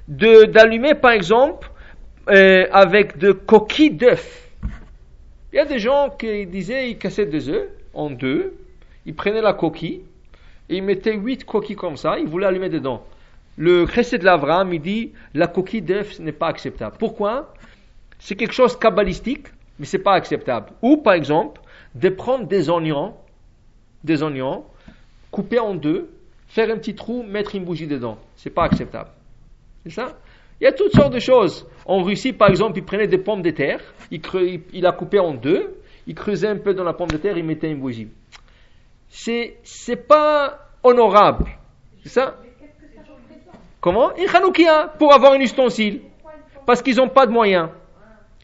[0.07, 1.69] d'allumer par exemple
[2.29, 4.49] euh, avec de coquilles d'œufs.
[5.51, 8.53] Il y a des gens qui disaient ils cassaient des œufs en deux,
[9.05, 10.01] ils prenaient la coquille
[10.69, 13.03] et ils mettaient huit coquilles comme ça, ils voulaient allumer dedans.
[13.57, 16.95] Le Chesed de l'Avram, il dit la coquille d'œuf n'est pas acceptable.
[16.97, 17.53] Pourquoi?
[18.19, 19.47] C'est quelque chose kabbalistique,
[19.79, 20.71] mais c'est pas acceptable.
[20.81, 21.61] Ou par exemple,
[21.95, 23.15] de prendre des oignons,
[24.03, 24.65] des oignons,
[25.31, 26.09] couper en deux,
[26.47, 28.17] faire un petit trou, mettre une bougie dedans.
[28.35, 29.09] C'est pas acceptable.
[29.83, 30.17] C'est ça?
[30.59, 31.67] Il y a toutes sortes de choses.
[31.85, 34.21] En Russie, par exemple, ils prenaient des pommes de terre, il,
[34.73, 37.43] il a coupé en deux, il creusait un peu dans la pomme de terre, il
[37.43, 38.09] mettait une bougie.
[39.09, 41.45] C'est, c'est pas honorable.
[42.03, 42.37] C'est ça?
[43.81, 46.01] Comment Une Hanoukia, pour avoir un ustensile.
[46.67, 47.69] Parce qu'ils n'ont pas de moyens.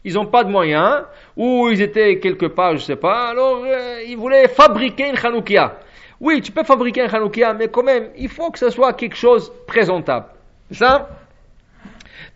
[0.04, 1.04] Ils n'ont pas de moyens,
[1.36, 5.16] ou ils étaient quelque part, je ne sais pas, alors euh, ils voulaient fabriquer une
[5.16, 5.76] Hanoukia.
[6.20, 9.16] Oui, tu peux fabriquer un Hanoukia, mais quand même, il faut que ce soit quelque
[9.16, 10.26] chose présentable.
[10.70, 11.08] C'est ça?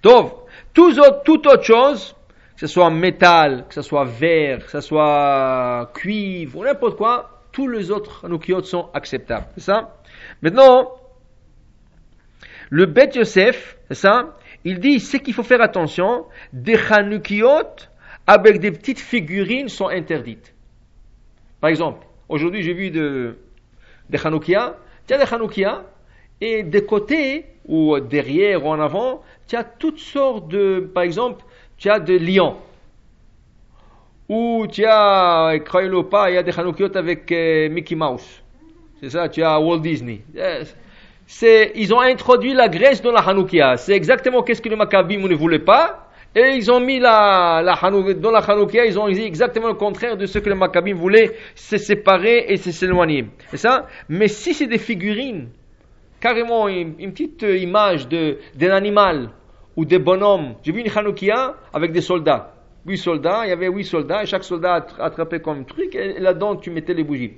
[0.02, 0.32] Donc,
[0.72, 2.14] toute autre chose,
[2.54, 7.40] que ce soit métal, que ce soit verre, que ce soit cuivre, ou n'importe quoi,
[7.50, 9.46] tous les autres Hanoukiot sont acceptables.
[9.54, 9.96] C'est ça?
[10.40, 10.92] Maintenant,
[12.72, 17.68] le Bet Yosef, ça Il dit, c'est qu'il faut faire attention, des Hanoukiot
[18.26, 20.54] avec des petites figurines sont interdites.
[21.60, 23.36] Par exemple, aujourd'hui j'ai vu de,
[24.08, 25.84] des Hanoukia, tu as des Hanoukia,
[26.40, 31.44] et des côtés, ou derrière ou en avant, tu as toutes sortes de, par exemple,
[31.76, 32.56] tu as des lions.
[34.30, 38.42] Ou tu as, croyez-le pas, il y a des Hanoukiot avec euh, Mickey Mouse.
[38.98, 40.22] C'est ça, tu as Walt Disney.
[41.26, 43.76] C'est, ils ont introduit la graisse dans la Hanoukia.
[43.76, 46.08] C'est exactement qu'est-ce que les Maccabim ne voulaient pas.
[46.34, 47.78] Et ils ont mis la, la
[48.14, 51.32] dans la Hanoukia, ils ont dit exactement le contraire de ce que les Maccabim voulaient,
[51.54, 53.26] se séparer et s'éloigner.
[53.50, 53.86] C'est ça?
[54.08, 55.48] Mais si c'est des figurines,
[56.20, 59.30] carrément une, petite image de, d'un animal
[59.76, 60.54] ou des bonhommes.
[60.62, 62.54] J'ai vu une Hanoukia avec des soldats.
[62.86, 66.56] Huit soldats, il y avait huit soldats, et chaque soldat attrapait comme truc, et là-dedans
[66.56, 67.34] tu mettais les bougies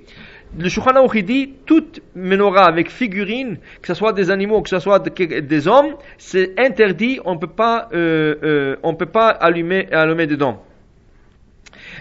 [0.57, 4.99] le Shulchan dit toute menorah avec figurine, que ce soit des animaux, que ce soit
[4.99, 10.63] des hommes, c'est interdit, on peut pas, euh, euh, on peut pas allumer, allumer dedans.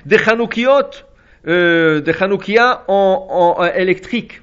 [0.07, 1.04] Des chanoukiot,
[1.46, 4.42] euh, des chanoukia en, en, électrique,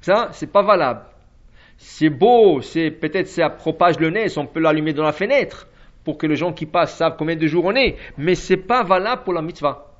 [0.00, 1.02] ça, c'est pas valable.
[1.76, 5.66] C'est beau, c'est peut-être ça propage le nez, on peut l'allumer dans la fenêtre
[6.02, 8.82] pour que les gens qui passent savent combien de jours on est, mais c'est pas
[8.84, 9.93] valable pour la mitzvah.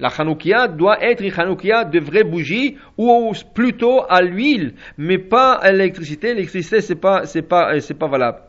[0.00, 5.52] La Hanoukia doit être une Hanoukia de vraies bougies ou plutôt à l'huile, mais pas
[5.52, 6.34] à l'électricité.
[6.34, 8.40] L'électricité, c'est pas, c'est pas, c'est pas valable.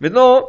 [0.00, 0.46] Maintenant,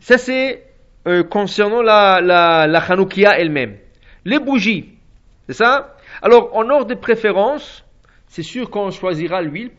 [0.00, 0.64] ça c'est
[1.06, 3.76] euh, concernant la, la, la Hanoukia elle-même.
[4.24, 4.94] Les bougies,
[5.46, 5.96] c'est ça?
[6.22, 7.84] Alors, en ordre de préférence,
[8.28, 9.70] c'est sûr qu'on choisira l'huile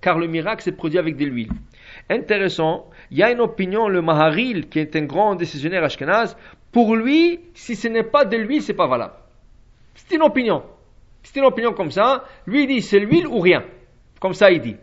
[0.00, 1.50] car le miracle s'est produit avec de l'huile.
[2.08, 6.36] Intéressant, il y a une opinion, le Maharil, qui est un grand décisionnaire ashkenaz,
[6.72, 9.14] pour lui, si ce n'est pas de l'huile, c'est pas valable.
[9.94, 10.62] C'est une opinion.
[11.22, 12.24] C'est une opinion comme ça.
[12.46, 13.64] Lui il dit c'est l'huile ou rien.
[14.20, 14.76] Comme ça il dit.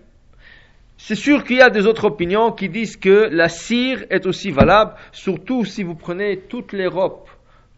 [0.97, 4.51] C'est sûr qu'il y a des autres opinions qui disent que la cire est aussi
[4.51, 7.29] valable, surtout si vous prenez toute l'Europe,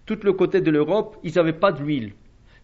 [0.06, 2.14] tout le côté de l'Europe, ils n'avaient pas d'huile.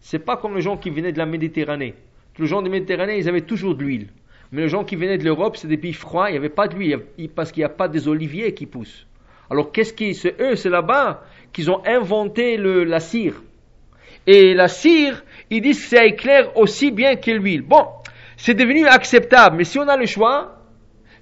[0.00, 1.94] C'est pas comme les gens qui venaient de la Méditerranée.
[2.38, 4.08] Les gens de la Méditerranée, ils avaient toujours de l'huile.
[4.52, 6.68] Mais les gens qui venaient de l'Europe, c'est des pays froids, il n'y avait pas
[6.68, 7.00] d'huile,
[7.34, 9.06] parce qu'il n'y a pas des oliviers qui poussent.
[9.50, 13.42] Alors qu'est-ce qui, c'est eux, c'est là-bas qu'ils ont inventé le, la cire.
[14.26, 17.62] Et la cire, ils disent que ça éclaire aussi bien que l'huile.
[17.62, 17.86] Bon,
[18.36, 20.58] c'est devenu acceptable, mais si on a le choix,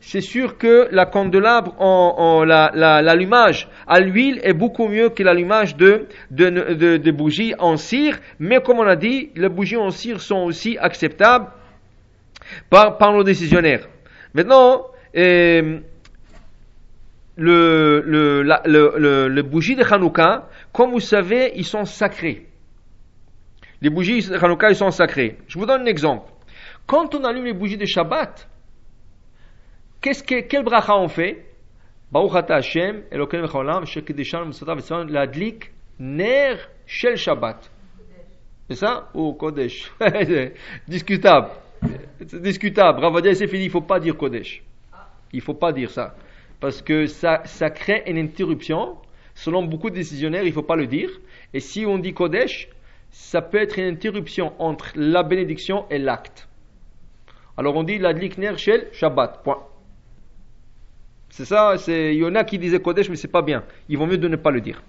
[0.01, 6.07] c'est sûr que la candelabre en, l'allumage à l'huile est beaucoup mieux que l'allumage de,
[6.31, 10.43] de, de, bougies en cire, mais comme on a dit, les bougies en cire sont
[10.45, 11.47] aussi acceptables
[12.69, 13.89] par, par nos décisionnaires.
[14.35, 15.79] Maintenant, euh,
[17.37, 22.47] le, le, le, le, bougie de Hanouka, comme vous savez, ils sont sacrés.
[23.81, 25.39] Les bougies de Hanouka, ils sont sacrés.
[25.49, 26.31] Je vous donne un exemple.
[26.87, 28.49] Quand on allume les bougies de Shabbat,
[30.01, 31.47] qu'est-ce que, quel bracha on fait?
[32.11, 37.71] Baruch Hashem, Elokeinu Mecholam, Shekedishan, Musatav, l'adlik, ner, shel Shabbat.
[38.69, 39.09] C'est ça?
[39.15, 39.91] Ou Kodesh
[40.89, 41.49] Discutable.
[42.27, 43.01] C'est discutable.
[43.01, 44.63] Ravadia, c'est fini, il ne faut pas dire Kodesh.
[45.33, 46.15] Il ne faut pas dire ça
[46.63, 48.97] parce que ça, ça crée une interruption.
[49.35, 51.11] Selon beaucoup de décisionnaires, il ne faut pas le dire.
[51.53, 52.69] Et si on dit Kodesh,
[53.11, 56.49] ça peut être une interruption entre la bénédiction et l'acte.
[57.57, 59.43] Alors on dit la Dlikner Shel Shabbat.
[59.43, 59.59] Point.
[61.31, 63.65] C'est ça, il y en a qui disaient Kodesh, mais c'est pas bien.
[63.89, 64.85] Il vaut mieux de ne pas le dire.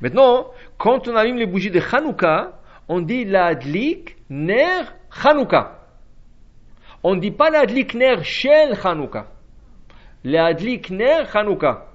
[0.00, 0.46] Maintenant,
[0.78, 4.84] quand on allume les bougies de Hanouka, on dit la Dlik Ner
[5.22, 5.78] Hanouka.
[7.02, 9.26] On ne dit pas la Dlik Ner Shel Hanouka.
[10.24, 11.86] L'adlik ner Hanouka.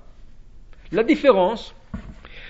[0.92, 1.74] La différence,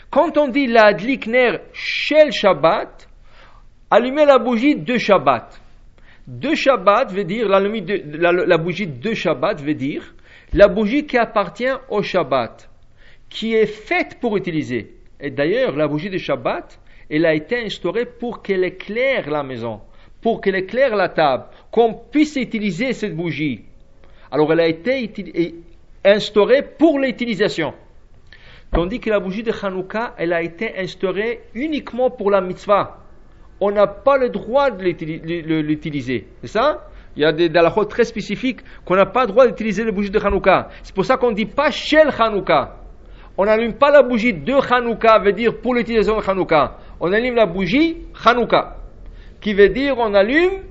[0.10, 3.08] quand on dit l'adlik ner shel Shabbat,
[3.92, 5.62] allumer la bougie de Shabbat.
[6.28, 7.60] De Shabbat veut dire, la,
[8.32, 10.16] la bougie de Shabbat veut dire
[10.54, 12.70] la bougie qui appartient au Shabbat,
[13.30, 14.96] qui est faite pour utiliser.
[15.20, 19.82] Et d'ailleurs, la bougie de Shabbat, elle a été instaurée pour qu'elle éclaire la maison,
[20.22, 23.66] pour qu'elle éclaire la table, qu'on puisse utiliser cette bougie.
[24.32, 25.02] Alors elle a été
[26.08, 27.74] instaurée pour l'utilisation.
[28.72, 32.98] Tandis que la bougie de Hanouka, elle a été instaurée uniquement pour la mitzvah.
[33.60, 36.28] On n'a pas le droit de l'utiliser.
[36.42, 36.88] C'est ça?
[37.16, 40.12] Il y a des dalakhot très spécifiques qu'on n'a pas le droit d'utiliser la bougie
[40.12, 40.70] de Hanouka.
[40.84, 42.76] C'est pour ça qu'on ne dit pas Shel Hanouka.
[43.38, 46.78] On n'allume pas la bougie de Hanouka, veut dire pour l'utilisation de Hanouka.
[47.00, 48.78] On allume la bougie Hanouka,
[49.42, 50.64] qui veut dire on allume,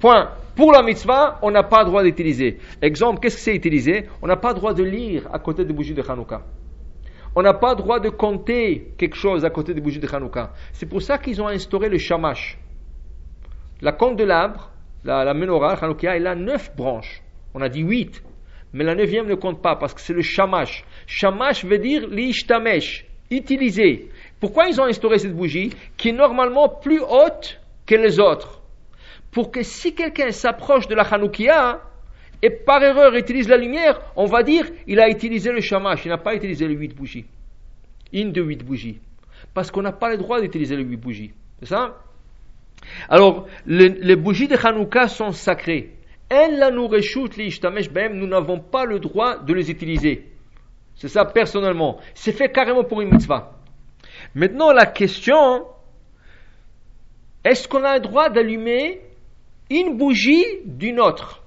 [0.00, 0.30] point.
[0.56, 2.56] Pour la mitzvah, on n'a pas le droit d'utiliser.
[2.80, 4.08] Exemple, qu'est-ce que c'est utiliser?
[4.22, 6.44] On n'a pas le droit de lire à côté des bougies de Hanouka.
[7.34, 10.54] On n'a pas le droit de compter quelque chose à côté des bougies de Hanouka.
[10.72, 12.58] C'est pour ça qu'ils ont instauré le shamash.
[13.82, 14.70] La compte de l'arbre,
[15.04, 17.22] la, menorah, Hanouka, elle a neuf branches.
[17.52, 18.22] On a dit huit.
[18.72, 20.86] Mais la neuvième ne compte pas parce que c'est le shamash.
[21.06, 24.08] Shamash veut dire l'ishtamesh, utiliser.
[24.40, 28.62] Pourquoi ils ont instauré cette bougie qui est normalement plus haute que les autres?
[29.30, 31.82] Pour que si quelqu'un s'approche de la Hanoukia,
[32.42, 36.08] et par erreur utilise la lumière, on va dire il a utilisé le shamash, il
[36.08, 37.26] n'a pas utilisé les huit bougies.
[38.12, 39.00] Une de huit bougies.
[39.54, 41.32] Parce qu'on n'a pas le droit d'utiliser les huit bougies.
[41.60, 42.02] C'est ça?
[43.08, 45.94] Alors, les, bougies de Hanouka sont sacrées.
[46.30, 50.26] Nous n'avons pas le droit de les utiliser.
[50.94, 51.98] C'est ça personnellement.
[52.14, 53.52] C'est fait carrément pour une mitzvah.
[54.34, 55.66] Maintenant, la question,
[57.44, 59.00] est-ce qu'on a le droit d'allumer
[59.70, 61.42] une bougie d'une autre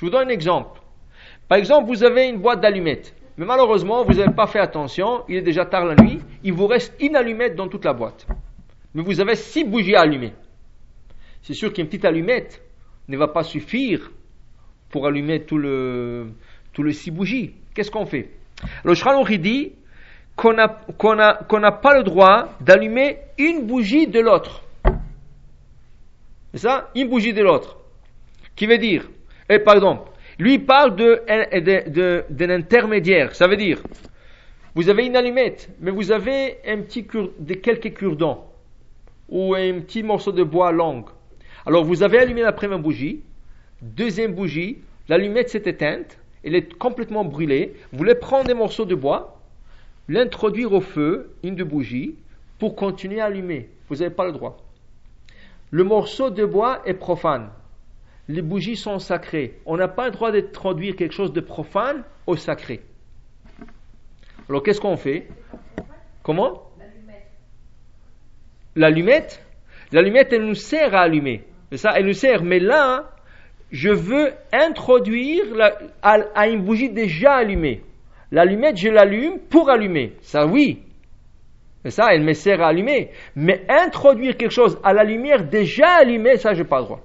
[0.00, 0.80] je vous donne un exemple.
[1.46, 5.36] Par exemple, vous avez une boîte d'allumettes, mais malheureusement, vous n'avez pas fait attention, il
[5.36, 8.26] est déjà tard la nuit, il vous reste une allumette dans toute la boîte.
[8.94, 10.32] Mais vous avez six bougies à allumer.
[11.42, 12.62] C'est sûr qu'une petite allumette
[13.08, 14.10] ne va pas suffire
[14.88, 16.28] pour allumer tout le,
[16.72, 17.52] tout le six bougies.
[17.74, 18.30] Qu'est-ce qu'on fait?
[18.84, 19.72] Le Shranouchi dit
[20.34, 24.62] qu'on n'a pas le droit d'allumer une bougie de l'autre.
[26.52, 27.78] C'est ça Une bougie de l'autre.
[28.56, 29.08] Qui veut dire
[29.50, 33.34] et par exemple, lui parle d'un intermédiaire.
[33.34, 33.82] Ça veut dire,
[34.76, 38.46] vous avez une allumette, mais vous avez un petit de quelques cure-dents
[39.28, 41.04] ou un petit morceau de bois long.
[41.66, 43.22] Alors vous avez allumé la première bougie,
[43.82, 47.74] deuxième bougie, l'allumette s'est éteinte, elle est complètement brûlée.
[47.90, 49.40] Vous voulez prendre des morceaux de bois,
[50.08, 52.14] l'introduire au feu, une de bougie,
[52.60, 53.68] pour continuer à allumer.
[53.88, 54.58] Vous n'avez pas le droit.
[55.70, 57.50] Le morceau de bois est profane
[58.30, 59.58] les bougies sont sacrées.
[59.66, 62.80] On n'a pas le droit d'introduire quelque chose de profane au sacré.
[64.48, 65.26] Alors qu'est-ce qu'on fait?
[66.22, 66.62] Comment?
[68.76, 69.44] L'allumette
[69.92, 71.42] L'allumette, elle nous sert à allumer.
[71.74, 72.44] Ça, elle nous sert.
[72.44, 73.10] Mais là,
[73.72, 75.44] je veux introduire
[76.02, 77.82] à, une bougie déjà allumée.
[78.30, 80.12] L'allumette, je l'allume pour allumer.
[80.20, 80.84] Ça, oui.
[81.82, 83.10] C'est ça, elle me sert à allumer.
[83.34, 87.00] Mais introduire quelque chose à la lumière déjà allumée, ça, je n'ai pas le droit.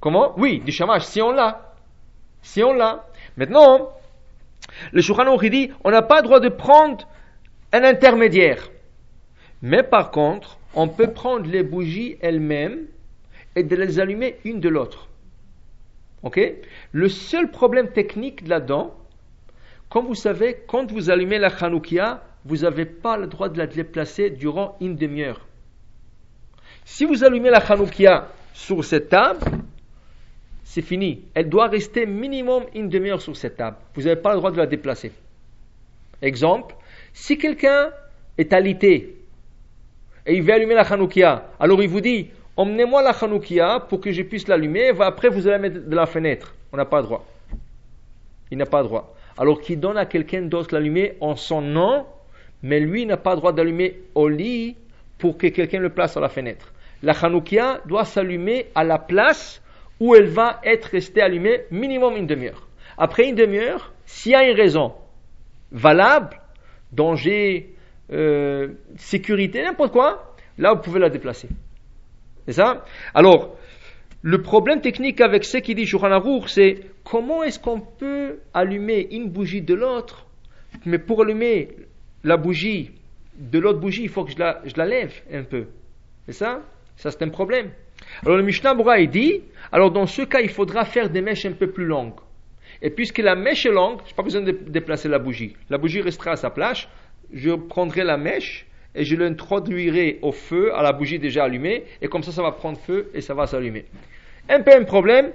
[0.00, 0.34] Comment?
[0.36, 1.74] Oui, du chômage, si on l'a.
[2.42, 3.06] Si on l'a.
[3.36, 3.90] Maintenant,
[4.92, 7.06] le Shulchan dit, on n'a pas le droit de prendre
[7.72, 8.70] un intermédiaire.
[9.62, 12.86] Mais par contre, on peut prendre les bougies elles-mêmes
[13.56, 15.08] et de les allumer une de l'autre.
[16.22, 16.40] Ok?
[16.92, 18.94] Le seul problème technique là-dedans,
[19.88, 23.66] comme vous savez, quand vous allumez la Hanoukia, vous n'avez pas le droit de la
[23.66, 25.40] déplacer durant une demi-heure.
[26.84, 29.40] Si vous allumez la Hanoukia sur cette table,
[30.64, 31.22] c'est fini.
[31.34, 33.76] Elle doit rester minimum une demi-heure sur cette table.
[33.94, 35.12] Vous n'avez pas le droit de la déplacer.
[36.22, 36.74] Exemple,
[37.12, 37.90] si quelqu'un
[38.38, 39.16] est alité
[40.26, 44.12] et il veut allumer la Hanoukia, alors il vous dit Emmenez-moi la Hanoukia pour que
[44.12, 46.54] je puisse l'allumer, après vous allez mettre de la fenêtre.
[46.72, 47.26] On n'a pas le droit.
[48.50, 49.15] Il n'a pas le droit.
[49.38, 52.06] Alors qu'il donne à quelqu'un d'autre l'allumer en son nom,
[52.62, 54.76] mais lui n'a pas le droit d'allumer au lit
[55.18, 56.72] pour que quelqu'un le place à la fenêtre.
[57.02, 59.62] La Hanoukia doit s'allumer à la place
[60.00, 62.66] où elle va être restée allumée minimum une demi-heure.
[62.98, 64.94] Après une demi-heure, s'il y a une raison
[65.72, 66.40] valable,
[66.92, 67.74] danger,
[68.12, 71.48] euh, sécurité, n'importe quoi, là vous pouvez la déplacer.
[72.46, 72.84] C'est ça?
[73.14, 73.56] Alors,
[74.28, 79.28] le problème technique avec ce qui dit Shulchan c'est comment est-ce qu'on peut allumer une
[79.28, 80.26] bougie de l'autre,
[80.84, 81.68] mais pour allumer
[82.24, 82.90] la bougie
[83.38, 85.66] de l'autre bougie, il faut que je la, je la lève un peu.
[86.26, 86.60] C'est ça?
[86.96, 87.70] Ça c'est un problème.
[88.24, 91.52] Alors le Mishnah Bora dit, alors dans ce cas, il faudra faire des mèches un
[91.52, 92.18] peu plus longues.
[92.82, 95.54] Et puisque la mèche est longue, je n'ai pas besoin de déplacer la bougie.
[95.70, 96.88] La bougie restera à sa place.
[97.32, 98.66] Je prendrai la mèche
[98.96, 102.50] et je l'introduirai au feu, à la bougie déjà allumée, et comme ça, ça va
[102.50, 103.84] prendre feu et ça va s'allumer.
[104.48, 105.32] Un peu un problème,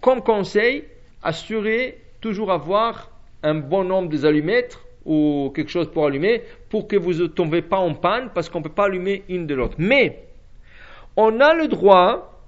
[0.00, 0.84] comme conseil,
[1.22, 3.10] assurez toujours avoir
[3.42, 7.60] un bon nombre des allumettes ou quelque chose pour allumer pour que vous ne tombez
[7.60, 9.74] pas en panne parce qu'on ne peut pas allumer une de l'autre.
[9.78, 10.24] Mais
[11.16, 12.40] on a le droit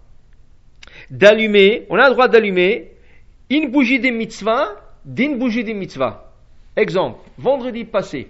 [1.10, 2.92] d'allumer, on a le droit d'allumer
[3.50, 4.68] une bougie de mitzvah
[5.04, 6.32] d'une bougie de mitzvah.
[6.76, 8.28] Exemple, vendredi passé,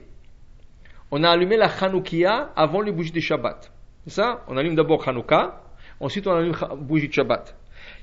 [1.11, 3.73] on a allumé la Hanoukia avant les bougies de Shabbat.
[4.05, 4.45] C'est ça?
[4.49, 5.63] On allume d'abord Hanouka,
[6.01, 7.57] ensuite on allume la bougie de Shabbat.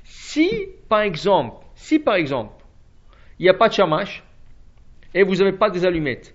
[0.04, 2.52] Si, par exemple, si par exemple,
[3.38, 4.22] il n'y a pas de shamash
[5.14, 6.34] et vous n'avez pas des allumettes,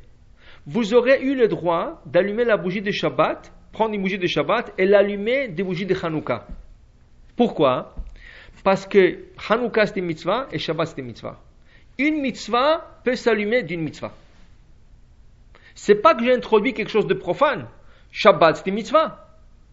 [0.65, 4.73] vous aurez eu le droit d'allumer la bougie de Shabbat, prendre une bougie de Shabbat
[4.77, 6.45] et l'allumer des bougies de Hanouka.
[7.35, 7.95] Pourquoi?
[8.63, 11.39] Parce que Hanouka c'est une mitzvah et Shabbat c'est une mitzvah.
[11.97, 14.13] Une mitzvah peut s'allumer d'une mitzvah.
[15.75, 17.67] C'est pas que j'ai introduit quelque chose de profane.
[18.11, 19.28] Shabbat c'est une mitzvah.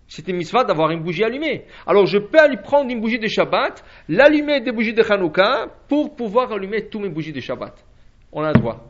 [0.09, 1.65] C'est une mitzvah d'avoir une bougie allumée.
[1.87, 6.15] Alors je peux aller prendre une bougie de Shabbat, l'allumer des bougies de Hanouka pour
[6.15, 7.85] pouvoir allumer tous mes bougies de Shabbat.
[8.33, 8.85] On a le droit.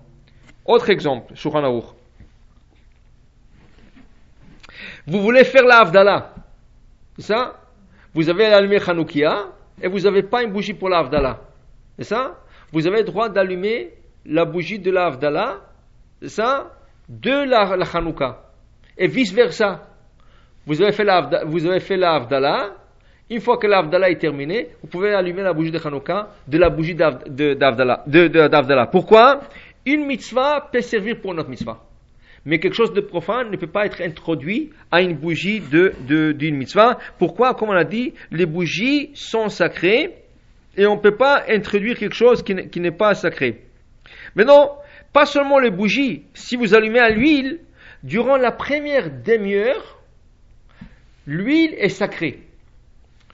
[0.66, 1.82] Autre exemple, Shulchan
[5.06, 6.34] Vous voulez faire la Havdalah.
[7.16, 7.60] C'est ça?
[8.12, 11.40] Vous avez allumé Hanoukia et vous n'avez pas une bougie pour la Havdalah.
[11.98, 12.38] C'est ça?
[12.72, 13.94] Vous avez le droit d'allumer
[14.26, 15.60] la bougie de la Havdalah.
[16.26, 16.72] Ça?
[17.08, 18.42] De la, la Hanouka.
[18.98, 19.86] Et vice versa.
[20.66, 22.26] Vous avez fait la, vous avez fait la
[23.30, 26.70] Une fois que l'Avdallah est terminée, vous pouvez allumer la bougie de Hanouka de la
[26.70, 28.86] bougie d'Avdallah.
[28.90, 29.42] Pourquoi?
[29.86, 31.84] Une mitzvah peut servir pour notre mitzvah.
[32.44, 36.56] Mais quelque chose de profane ne peut pas être introduit à une bougie de, d'une
[36.56, 36.98] mitzvah.
[37.18, 37.54] Pourquoi?
[37.54, 40.14] Comme on a dit, les bougies sont sacrées
[40.76, 43.62] et on ne peut pas introduire quelque chose qui n'est pas sacré.
[44.34, 44.70] Mais non,
[45.12, 46.24] pas seulement les bougies.
[46.34, 47.60] Si vous allumez à l'huile,
[48.02, 49.95] durant la première demi-heure,
[51.26, 52.38] L'huile est sacrée.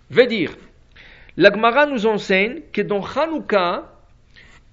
[0.09, 0.57] Veut dire,
[1.37, 3.93] l'Agmara nous enseigne que dans Hanouka,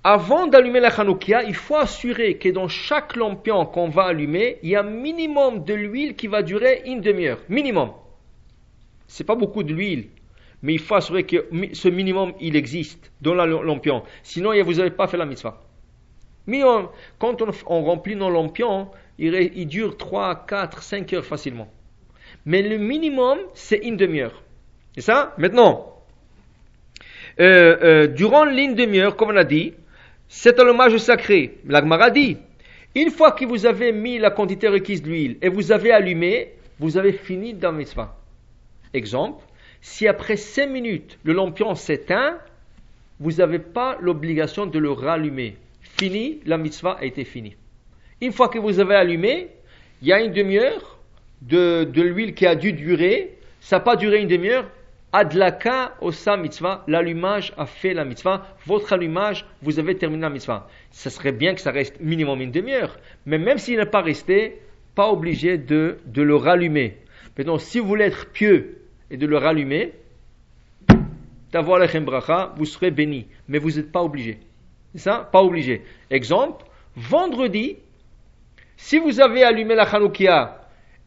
[0.06, 4.70] avant d'allumer la Hanoukia, il faut assurer que dans chaque lampion qu'on va allumer, il
[4.70, 7.40] y a un minimum de l'huile qui va durer une demi-heure.
[7.50, 7.92] Minimum.
[9.08, 10.08] C'est pas beaucoup de l'huile,
[10.62, 14.04] mais il faut assurer que ce minimum, il existe dans la lampion.
[14.24, 15.62] Sinon, vous n'avez pas fait la mitzvah.
[16.48, 16.88] Minimum.
[17.18, 21.68] Quand on, remplit nos lampions, il, dure 3, 4, 5 heures facilement
[22.46, 24.44] mais le minimum, c'est une demi-heure.
[24.96, 25.96] C'est ça Maintenant,
[27.40, 29.74] euh, euh, durant l'une demi-heure, comme on a dit,
[30.28, 31.58] c'est un hommage sacré.
[31.68, 32.38] L'Agmara dit,
[32.96, 36.98] une fois que vous avez mis la quantité requise d'huile et vous avez allumé, vous
[36.98, 38.18] avez fini dans mitzvah.
[38.94, 39.44] Exemple,
[39.82, 42.38] si après 5 minutes le lampion s'éteint,
[43.20, 45.58] vous n'avez pas l'obligation de le rallumer.
[45.82, 47.56] Fini, la mitzvah a été finie.
[48.22, 49.48] Une fois que vous avez allumé,
[50.02, 50.99] il y a une demi-heure,
[51.42, 54.70] de, de l'huile qui a dû durer, ça n'a pas duré une demi-heure,
[55.12, 60.68] Adlaka osa mitzvah, l'allumage a fait la mitzvah, votre allumage, vous avez terminé la mitzvah.
[60.92, 64.60] Ce serait bien que ça reste minimum une demi-heure, mais même s'il n'est pas resté,
[64.94, 66.98] pas obligé de, de le rallumer.
[67.38, 69.94] Maintenant, si vous voulez être pieux et de le rallumer,
[71.52, 74.40] d'avoir bracha, vous serez béni, mais vous n'êtes pas obligé.
[74.94, 75.28] C'est ça?
[75.32, 75.84] Pas obligé.
[76.12, 76.66] Exemple,
[76.96, 77.78] vendredi,
[78.78, 80.59] si vous avez allumé la Hanoukia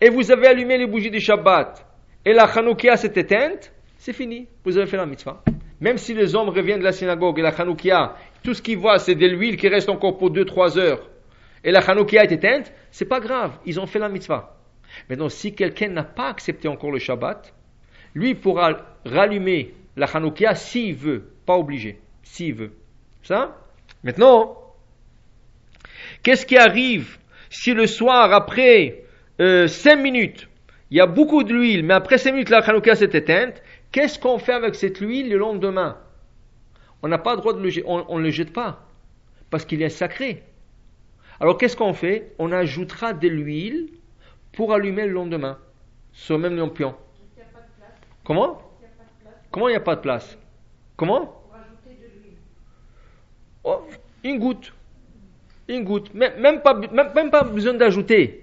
[0.03, 1.87] et vous avez allumé les bougies du Shabbat,
[2.25, 5.45] et la Hanoukia s'est éteinte, c'est fini, vous avez fait la mitzvah.
[5.81, 8.99] Même si les hommes reviennent de la synagogue et la Hanoukia, tout ce qu'ils voient
[8.99, 11.09] c'est de l'huile qui reste encore pour 2-3 heures,
[11.63, 14.57] et la Hanoukia est éteinte, c'est pas grave, ils ont fait la mitzvah.
[15.09, 17.55] Maintenant, si quelqu'un n'a pas accepté encore le Shabbat,
[18.17, 18.73] lui pourra
[19.07, 22.73] rallumer la Hanoukia s'il veut, pas obligé, s'il veut.
[23.23, 23.57] Ça?
[24.03, 24.57] Maintenant,
[26.25, 27.19] qu'est-ce qui arrive
[27.51, 29.02] si le soir après
[29.43, 30.49] 5 euh, minutes,
[30.91, 34.39] il y a beaucoup d'huile, mais après 5 minutes, la Hanouka s'est éteinte, qu'est-ce qu'on
[34.39, 35.99] fait avec cette huile le lendemain?
[37.03, 38.87] On n'a pas le droit de le jeter, on ne le jette pas,
[39.51, 40.45] parce qu'il est sacré.
[41.41, 42.33] Alors qu'est-ce qu'on fait?
[42.39, 43.89] On ajoutera de l'huile
[44.53, 45.59] pour allumer le lendemain,
[46.13, 46.95] sur le même lampion.
[48.23, 48.63] Comment?
[49.51, 50.39] Comment il n'y a pas de place?
[50.97, 51.43] Comment?
[53.65, 53.81] Oh,
[54.23, 54.73] Une goutte.
[55.67, 56.15] Une goutte.
[56.15, 58.42] Même pas besoin d'ajouter.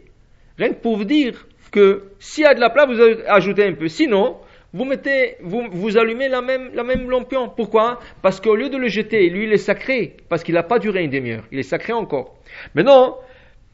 [0.59, 3.73] Rien que pour vous dire que s'il y a de la place, vous ajoutez un
[3.73, 3.87] peu.
[3.87, 4.37] Sinon,
[4.73, 7.47] vous mettez, vous, vous allumez la même, la même lampion.
[7.47, 7.99] Pourquoi?
[8.21, 10.17] Parce qu'au lieu de le jeter, lui, il est sacré.
[10.27, 11.45] Parce qu'il n'a pas duré une demi-heure.
[11.53, 12.35] Il est sacré encore.
[12.75, 13.17] Maintenant,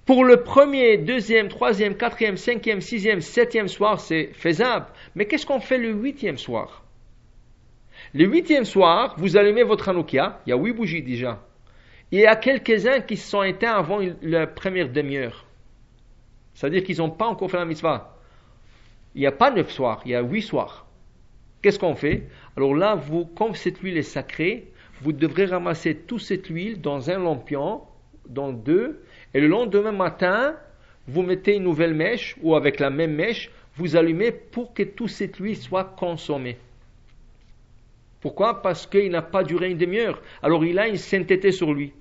[0.05, 4.85] pour le premier, deuxième, troisième, quatrième, cinquième, sixième, septième soir, c'est faisable.
[5.15, 6.83] Mais qu'est-ce qu'on fait le huitième soir?
[8.13, 10.39] Le huitième soir, vous allumez votre Hanoukia.
[10.45, 11.41] Il y a huit bougies déjà.
[12.11, 15.44] Il y a quelques-uns qui se sont éteints avant la première demi-heure.
[16.55, 18.17] C'est-à-dire qu'ils n'ont pas encore fait la mitzvah.
[19.13, 20.87] Il n'y a pas neuf soirs, il y a huit soirs.
[21.61, 22.27] Qu'est-ce qu'on fait?
[22.57, 27.09] Alors là, vous, comme cette huile est sacrée, vous devrez ramasser toute cette huile dans
[27.09, 27.81] un lampion,
[28.27, 29.03] dans deux,
[29.33, 30.55] et le lendemain matin,
[31.07, 35.09] vous mettez une nouvelle mèche, ou avec la même mèche, vous allumez pour que toute
[35.09, 36.57] cette huile soit consommée.
[38.21, 38.61] Pourquoi?
[38.61, 40.21] Parce qu'il n'a pas duré une demi-heure.
[40.41, 41.93] Alors il a une sainteté sur lui.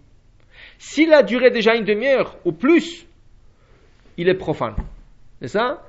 [0.79, 3.07] S'il a duré déjà une demi-heure ou plus,
[4.17, 4.75] il est profane.
[5.41, 5.83] C'est ça?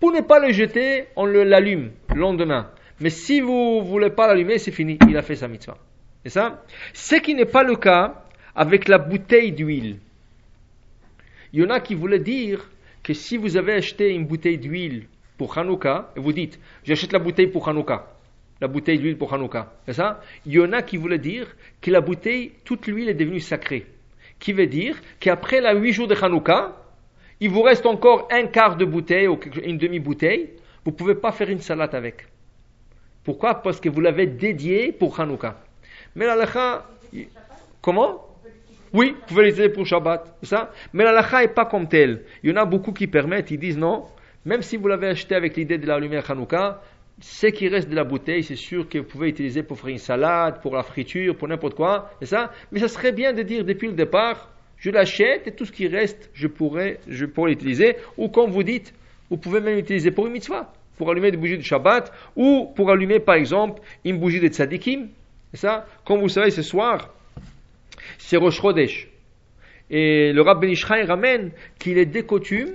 [0.00, 2.70] Pour ne pas le jeter, on l'allume le lendemain.
[3.00, 4.98] Mais si vous ne voulez pas l'allumer, c'est fini.
[5.08, 5.78] Il a fait sa mitzvah.
[6.24, 6.62] C'est ça?
[6.92, 9.98] Ce qui n'est pas le cas avec la bouteille d'huile.
[11.52, 12.68] Il y en a qui voulaient dire
[13.02, 15.06] que si vous avez acheté une bouteille d'huile
[15.36, 18.06] pour Hanouka, et vous dites, j'achète la bouteille pour Hanouka,
[18.60, 19.72] la bouteille d'huile pour Hanouka.
[19.86, 20.20] C'est ça?
[20.46, 21.46] Il y en a qui voulaient dire
[21.80, 23.86] que la bouteille, toute l'huile est devenue sacrée.
[24.38, 26.76] Qui veut dire qu'après les huit jours de Hanouka,
[27.42, 30.50] il vous reste encore un quart de bouteille ou une demi-bouteille,
[30.84, 32.28] vous ne pouvez pas faire une salade avec.
[33.24, 33.54] Pourquoi?
[33.60, 35.58] Parce que vous l'avez dédié pour Hanouka.
[36.14, 36.84] Mais la
[37.80, 38.24] comment?
[38.92, 40.36] Oui, vous pouvez l'utiliser pour Shabbat.
[40.44, 40.70] Ça?
[40.92, 42.22] Mais la n'est pas comme telle.
[42.44, 44.04] Il y en a beaucoup qui permettent, ils disent non,
[44.44, 46.80] même si vous l'avez acheté avec l'idée de la lumière Hanouka,
[47.20, 49.98] ce qui reste de la bouteille, c'est sûr que vous pouvez utiliser pour faire une
[49.98, 52.52] salade, pour la friture, pour n'importe quoi, c'est ça?
[52.70, 54.48] Mais ça serait bien de dire depuis le départ,
[54.82, 57.94] je l'achète et tout ce qui reste, je pourrais, je pourrais l'utiliser.
[58.18, 58.92] Ou comme vous dites,
[59.30, 62.90] vous pouvez même l'utiliser pour une mitzvah, pour allumer des bougies de Shabbat, ou pour
[62.90, 65.06] allumer par exemple une bougie de tzadikim.
[65.54, 65.86] Ça?
[66.04, 67.14] Comme vous savez, ce soir,
[68.18, 69.08] c'est Rosh Chodesh.
[69.88, 72.74] Et le Rabbi Ishraï ramène qu'il est des coutumes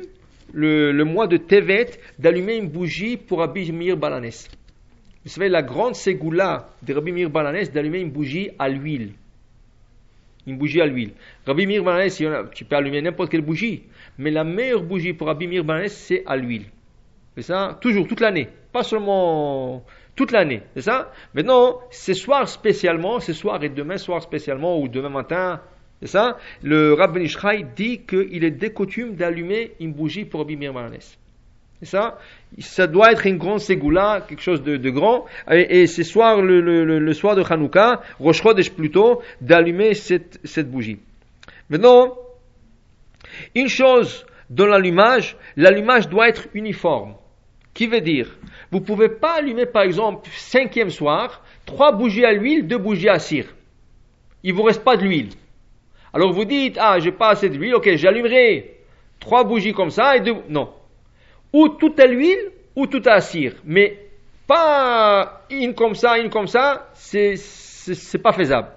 [0.53, 1.89] le, mois de Tevet
[2.19, 4.47] d'allumer une bougie pour Rabbi Mir Balanes.
[5.25, 9.11] Vous savez, la grande ségoula de Rabbi Mir Balanes d'allumer une bougie à l'huile.
[10.47, 11.11] Une bougie à l'huile.
[11.45, 12.09] Rabbi Mir Balanes,
[12.53, 13.83] tu peux allumer n'importe quelle bougie,
[14.17, 16.65] mais la meilleure bougie pour Rabbi Mir Balanes, c'est à l'huile.
[17.35, 17.77] C'est ça?
[17.81, 18.47] Toujours, toute l'année.
[18.71, 19.83] Pas seulement
[20.15, 20.63] toute l'année.
[20.73, 21.11] C'est ça?
[21.33, 25.61] Maintenant, ce soir spécialement, ce soir et demain soir spécialement, ou demain matin,
[26.01, 26.37] c'est ça?
[26.63, 28.73] Le Rabbi Ishraï dit qu'il est des
[29.15, 30.57] d'allumer une bougie pour Rabbi
[30.99, 31.17] C'est
[31.85, 32.17] ça?
[32.59, 35.25] Ça doit être une grande ségoula, quelque chose de, grand.
[35.51, 40.99] Et, c'est soir, le, soir de Hanouka, Rosh Chodesh plutôt, d'allumer cette, cette bougie.
[41.69, 42.17] Maintenant,
[43.53, 47.15] une chose dans l'allumage, l'allumage doit être uniforme.
[47.73, 48.35] Qui veut dire,
[48.71, 53.09] vous ne pouvez pas allumer par exemple cinquième soir, trois bougies à l'huile, deux bougies
[53.09, 53.53] à cire.
[54.43, 55.29] Il ne vous reste pas de l'huile.
[56.13, 58.77] Alors vous dites, ah, j'ai pas assez d'huile, ok, j'allumerai
[59.19, 60.35] trois bougies comme ça et deux.
[60.49, 60.73] Non.
[61.53, 63.55] Ou tout à l'huile, ou tout à cire.
[63.65, 64.07] Mais
[64.47, 68.69] pas une comme ça, une comme ça, c'est, c'est, pas faisable.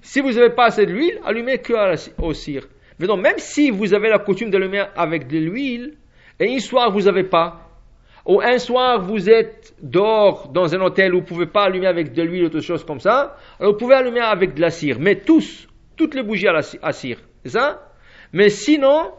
[0.00, 2.66] Si vous n'avez pas assez d'huile, allumez que à la, cire.
[2.98, 5.94] Mais non, même si vous avez la coutume d'allumer avec de l'huile,
[6.40, 7.68] et une soir vous n'avez pas,
[8.26, 11.86] ou un soir vous êtes dehors dans un hôtel où vous ne pouvez pas allumer
[11.86, 14.70] avec de l'huile ou autre chose comme ça, alors vous pouvez allumer avec de la
[14.70, 14.98] cire.
[15.00, 17.18] Mais tous, toutes les bougies à, la, cire.
[17.44, 17.92] C'est ça?
[18.32, 19.12] Mais sinon,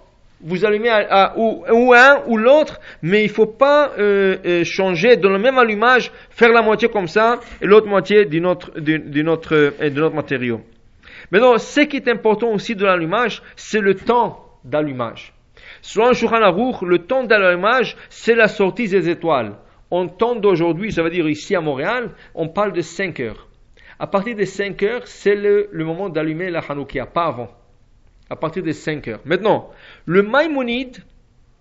[0.43, 5.29] vous allumez à, ou, un ou l'autre, mais il faut pas euh, euh, changer dans
[5.29, 9.55] le même allumage, faire la moitié comme ça et l'autre moitié d'une autre, d'une autre,
[9.55, 10.61] euh, d'un autre matériau.
[11.31, 15.33] Maintenant, ce qui est important aussi de l'allumage, c'est le temps d'allumage.
[15.81, 19.53] Selon Shulchan Aruch, le temps d'allumage, c'est la sortie des étoiles.
[19.89, 23.47] En temps d'aujourd'hui, ça veut dire ici à Montréal, on parle de 5 heures.
[23.99, 27.49] À partir de 5 heures, c'est le, moment d'allumer la Hanoukia, pas avant.
[28.33, 29.19] À partir de 5 heures.
[29.25, 29.69] Maintenant,
[30.07, 30.97] le Maïmonide,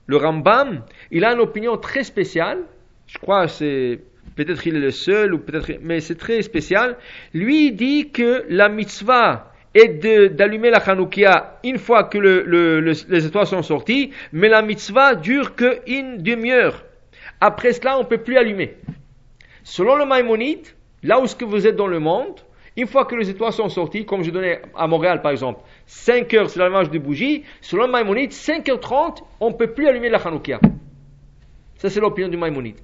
[0.06, 2.60] le Rambam, il a une opinion très spéciale.
[3.06, 4.00] Je crois c'est
[4.36, 6.96] peut-être il est le seul ou peut-être mais c'est très spécial.
[7.34, 13.46] Lui il dit que la mitzvah est d'allumer la Hanoukia une fois que les étoiles
[13.46, 16.84] sont sorties, mais la mitzvah dure qu'une demi-heure.
[17.38, 18.76] Après cela, on peut plus allumer.
[19.62, 20.66] Selon le Maïmonide,
[21.02, 22.40] Là où ce que vous êtes dans le monde,
[22.76, 26.34] une fois que les étoiles sont sorties, comme je donnais à Montréal par exemple, 5
[26.34, 30.60] heures c'est l'allumage de bougies, selon Maïmonide, 5h30, on ne peut plus allumer la Hanoukia.
[31.76, 32.76] Ça c'est l'opinion du Maïmonide.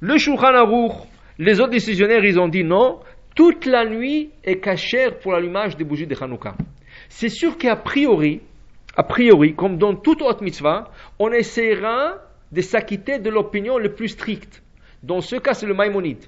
[0.00, 0.92] Le Shulchan Aruch,
[1.38, 3.00] les autres décisionnaires, ils ont dit non,
[3.34, 6.54] toute la nuit est cachère pour l'allumage des bougies de Hanouka.
[7.08, 8.40] C'est sûr qu'a priori,
[8.96, 12.16] a priori, comme dans toute autre mitzvah, on essaiera
[12.50, 14.62] de s'acquitter de l'opinion le plus stricte.
[15.02, 16.24] Dans ce cas, c'est le Maïmonide.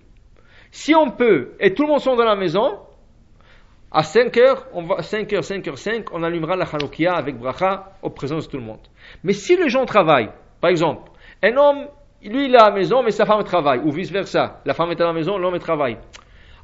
[0.70, 2.78] Si on peut, et tout le monde sont dans la maison,
[3.93, 7.36] à 5 heures, on va, 5 heures, 5 heures 5, on allumera la Hanoukia avec
[7.36, 8.80] bracha au présence de tout le monde.
[9.24, 10.30] Mais si les gens travaillent,
[10.61, 11.11] par exemple,
[11.43, 11.86] un homme,
[12.22, 14.93] lui il est à la maison, mais sa femme travaille, ou vice versa, la femme
[14.93, 15.99] est à la maison, l'homme travaille.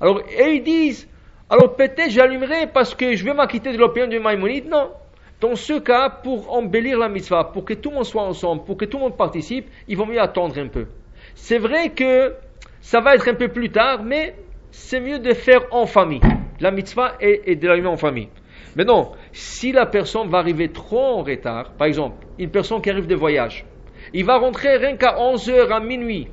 [0.01, 1.09] Alors, et ils disent,
[1.51, 4.93] alors peut-être j'allumerai parce que je vais m'acquitter de l'opinion du Maïmonide, non.
[5.41, 8.77] Dans ce cas, pour embellir la mitzvah, pour que tout le monde soit ensemble, pour
[8.77, 10.87] que tout le monde participe, il vaut mieux attendre un peu.
[11.35, 12.35] C'est vrai que
[12.81, 14.37] ça va être un peu plus tard, mais
[14.71, 16.21] c'est mieux de faire en famille.
[16.61, 18.29] La mitzvah est, de l'allumer en famille.
[18.77, 22.91] Mais non, si la personne va arriver trop en retard, par exemple, une personne qui
[22.91, 23.65] arrive de voyage,
[24.13, 26.29] il va rentrer rien qu'à 11h, à minuit,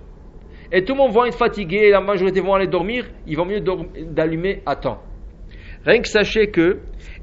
[0.72, 3.62] et tout le monde va être fatigué, la majorité vont aller dormir, il vaut mieux
[3.62, 5.02] d'allumer à temps.
[5.86, 6.80] Rien que sachez que,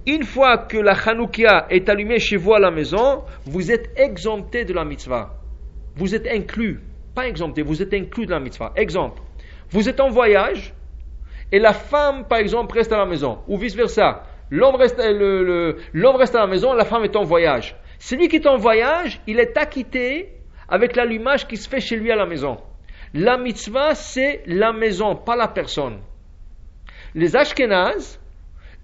[0.06, 4.64] une fois que la Hanoukia est allumée chez vous à la maison, vous êtes exempté
[4.64, 5.34] de la mitzvah.
[5.96, 6.80] Vous êtes inclus.
[7.14, 8.72] Pas exempté, vous êtes inclus de la mitzvah.
[8.76, 9.20] Exemple,
[9.70, 10.74] vous êtes en voyage,
[11.52, 14.22] et la femme, par exemple, reste à la maison, ou vice-versa.
[14.50, 17.76] L'homme reste, reste à la maison, la femme est en voyage.
[17.98, 20.32] Celui qui est en voyage, il est acquitté
[20.68, 22.58] avec l'allumage qui se fait chez lui à la maison.
[23.14, 26.00] La mitzvah, c'est la maison, pas la personne.
[27.14, 28.20] Les Ashkenaz,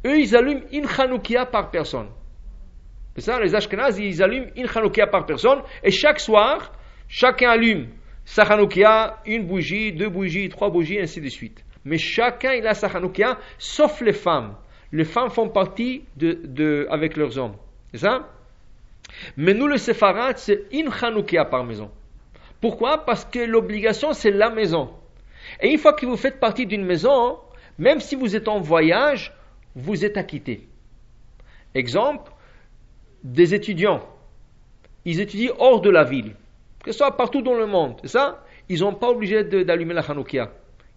[0.05, 2.09] eux, ils allument une Hanoukia par personne.
[3.15, 6.73] C'est ça, les Ashkenaz, ils allument une Hanoukia par personne, et chaque soir,
[7.09, 7.89] chacun allume
[8.25, 11.65] sa Hanoukia, une bougie, deux bougies, trois bougies, ainsi de suite.
[11.87, 14.57] Mais chacun, il a sa Hanoukia, sauf les femmes.
[14.91, 17.55] Les femmes font partie de, avec leurs hommes.
[17.93, 18.29] C'est ça?
[19.37, 21.93] Mais nous, le Sepharad, c'est une Hanoukia par maison.
[22.61, 23.05] Pourquoi?
[23.05, 24.91] Parce que l'obligation, c'est la maison.
[25.61, 27.39] Et une fois que vous faites partie d'une maison,
[27.79, 29.33] même si vous êtes en voyage,
[29.77, 30.67] vous êtes acquitté.
[31.73, 32.33] Exemple,
[33.23, 34.03] des étudiants.
[35.05, 36.35] Ils étudient hors de la ville,
[36.83, 38.45] que ce soit partout dans le monde, c'est ça?
[38.69, 40.51] Ils n'ont pas obligé d'allumer la Hanoukia.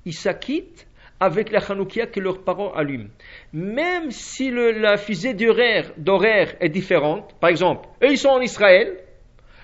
[0.10, 0.88] Ils s'acquittent
[1.20, 3.10] avec la Hanoukia que leurs parents allument.
[3.53, 8.97] Même si la fusée d'horaire est différente, par exemple, eux ils sont en Israël,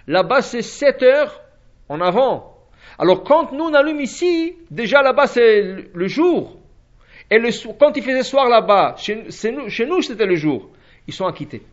[0.05, 1.41] là-bas c'est 7 heures
[1.89, 2.59] en avant.
[2.99, 6.59] Alors quand nous on allume ici, déjà là-bas c'est le jour.
[7.31, 10.69] Et le, quand il faisait soir là-bas, chez, chez nous c'était le jour.
[11.07, 11.63] Ils sont acquittés.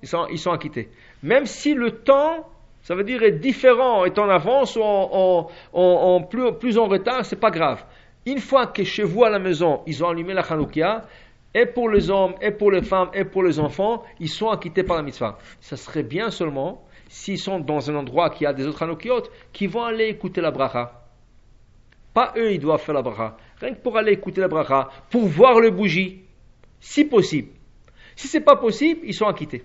[0.00, 0.88] Ils sont, ils sont acquittés.
[1.22, 2.48] Même si le temps,
[2.88, 7.22] ça veut dire est différent, est en avance ou en, en, plus, plus, en retard,
[7.26, 7.84] c'est pas grave.
[8.28, 11.06] Une fois que chez vous à la maison, ils ont allumé la Hanoukia,
[11.54, 14.82] et pour les hommes, et pour les femmes, et pour les enfants, ils sont acquittés
[14.82, 15.38] par la mitzvah.
[15.62, 19.66] Ça serait bien seulement s'ils sont dans un endroit qui a des autres Hanoukiot, qui
[19.66, 21.06] vont aller écouter la bracha.
[22.12, 23.38] Pas eux, ils doivent faire la bracha.
[23.62, 26.20] Rien que pour aller écouter la bracha, pour voir le bougie,
[26.80, 27.48] si possible.
[28.14, 29.64] Si c'est pas possible, ils sont acquittés.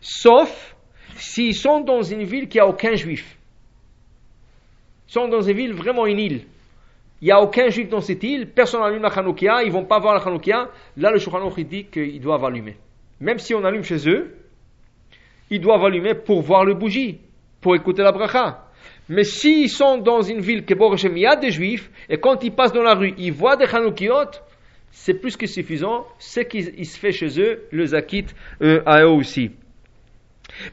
[0.00, 0.76] Sauf
[1.16, 3.36] s'ils sont dans une ville qui a aucun juif.
[5.08, 6.46] Ils sont dans une ville vraiment une île.
[7.20, 9.98] Il n'y a aucun juif dans cette île, personne n'allume la Hanoukia, ils vont pas
[9.98, 10.70] voir la Hanoukia.
[10.96, 12.76] Là, le Shulchan dit qu'ils doivent allumer.
[13.20, 14.34] Même si on allume chez eux,
[15.50, 17.18] ils doivent allumer pour voir le bougie,
[17.60, 18.64] pour écouter la bracha.
[19.10, 22.52] Mais s'ils sont dans une ville que il y a des juifs, et quand ils
[22.52, 24.30] passent dans la rue, ils voient des Hanoukiot,
[24.90, 26.06] c'est plus que suffisant.
[26.18, 28.26] Ce qui se fait chez eux, le zakit
[28.62, 29.50] euh, à eux aussi.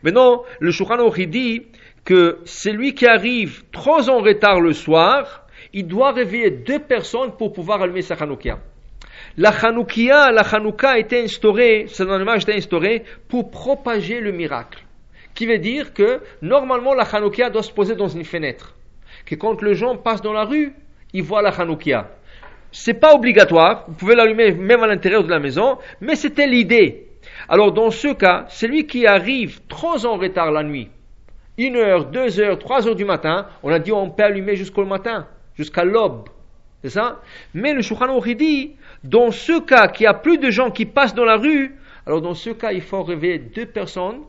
[0.02, 1.64] Maintenant, le Shulchan dit
[2.06, 7.54] que celui qui arrive trop en retard le soir, il doit réveiller deux personnes pour
[7.54, 8.60] pouvoir allumer sa Hanoukia.
[9.38, 14.32] La Hanoukia, la Hanouka a été instaurée, ce événement a été instauré pour propager le
[14.32, 14.84] miracle.
[15.34, 18.76] Qui veut dire que normalement la Hanoukia doit se poser dans une fenêtre.
[19.26, 20.74] Que quand les gens passent dans la rue,
[21.14, 22.10] ils voient la Hanoukia.
[22.72, 27.08] C'est pas obligatoire, vous pouvez l'allumer même à l'intérieur de la maison, mais c'était l'idée.
[27.50, 30.90] Alors dans ce cas, celui qui arrive trop en retard la nuit,
[31.58, 34.86] une heure, deux heures, trois heures du matin, on a dit on peut allumer jusqu'au
[34.86, 35.28] matin,
[35.58, 36.30] jusqu'à l'aube.
[36.84, 37.22] C'est ça?
[37.54, 41.16] Mais le Shulchan dit, dans ce cas qu'il y a plus de gens qui passent
[41.16, 44.22] dans la rue, alors dans ce cas, il faut réveiller deux personnes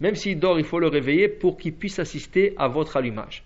[0.00, 3.42] même s'il dort, il faut le réveiller pour qu'il puisse assister à votre allumage.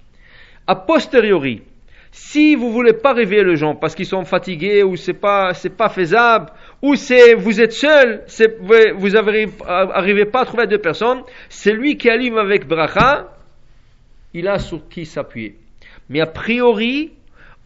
[0.66, 1.62] A posteriori,
[2.11, 5.76] si vous voulez pas réveiller les gens parce qu'ils sont fatigués ou c'est pas c'est
[5.76, 6.51] pas faisable
[6.82, 8.24] ou c'est vous êtes seul,
[8.97, 13.28] vous n'arrivez pas à trouver deux personnes, c'est lui qui allume avec bracha,
[14.32, 15.57] il a sur qui s'appuyer.
[16.09, 17.12] Mais a priori,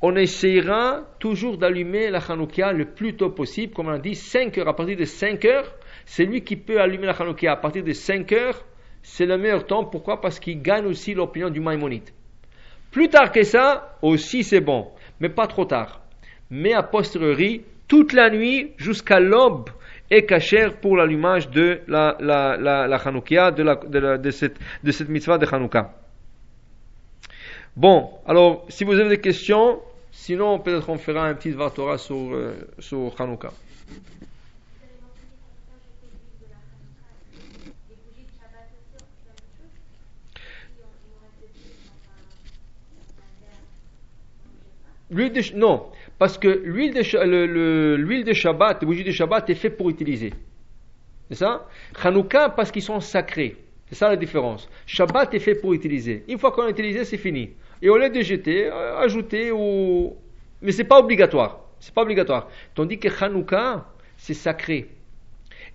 [0.03, 4.59] on essayera toujours d'allumer la Hanoukia le plus tôt possible, comme on a dit, 5
[4.59, 4.69] heures.
[4.69, 5.73] À partir de 5 heures,
[6.05, 7.53] c'est lui qui peut allumer la Hanoukia.
[7.53, 8.65] À partir de 5 heures,
[9.01, 9.85] c'est le meilleur temps.
[9.85, 10.21] Pourquoi?
[10.21, 12.11] Parce qu'il gagne aussi l'opinion du Maïmonide.
[12.91, 14.89] Plus tard que ça, aussi c'est bon,
[15.21, 16.01] mais pas trop tard.
[16.51, 19.71] Mais a posteriori, toute la nuit jusqu'à l'aube
[20.11, 25.95] est cachère pour l'allumage de la, la de, de, cette, de cette mitzvah de Hanouka.
[27.77, 29.81] Bon, alors si vous avez des questions,
[30.13, 33.53] sinon peut-être on fera un petit Vartora sur, euh, sur Hanouka.
[45.11, 49.55] L'huile de, non, parce que l'huile de, l'huile de Shabbat, la bougie de Shabbat est
[49.55, 50.33] faite pour utiliser.
[51.29, 51.69] C'est ça?
[52.03, 53.57] Hanouka parce qu'ils sont sacrés.
[53.89, 54.71] C'est ça la différence.
[54.87, 56.25] Shabbat est fait pour utiliser.
[56.29, 57.51] Une fois qu'on a utilisé, c'est fini.
[57.83, 60.17] Et au lieu de jeter, euh, ajouter ou.
[60.63, 61.61] Mais c'est pas obligatoire.
[61.81, 62.49] C'est pas obligatoire.
[62.75, 63.85] Tandis que Hanouka,
[64.17, 64.89] c'est sacré.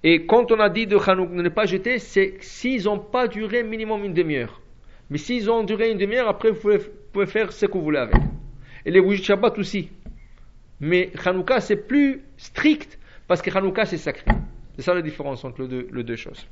[0.04, 3.62] Et quand on a dit de Hanouka ne pas jeter, c'est s'ils n'ont pas duré
[3.62, 4.62] minimum une demi-heure.
[5.10, 6.80] Mais s'ils ont duré une demi-heure, après vous
[7.12, 8.16] pouvez, faire ce que vous voulez avec.
[8.86, 9.90] Et les bougies de aussi.
[10.80, 12.98] Mais Hanouka, c'est plus strict
[13.28, 14.32] parce que Hanouka, c'est sacré.
[14.76, 16.48] C'est ça la différence entre les deux, choses.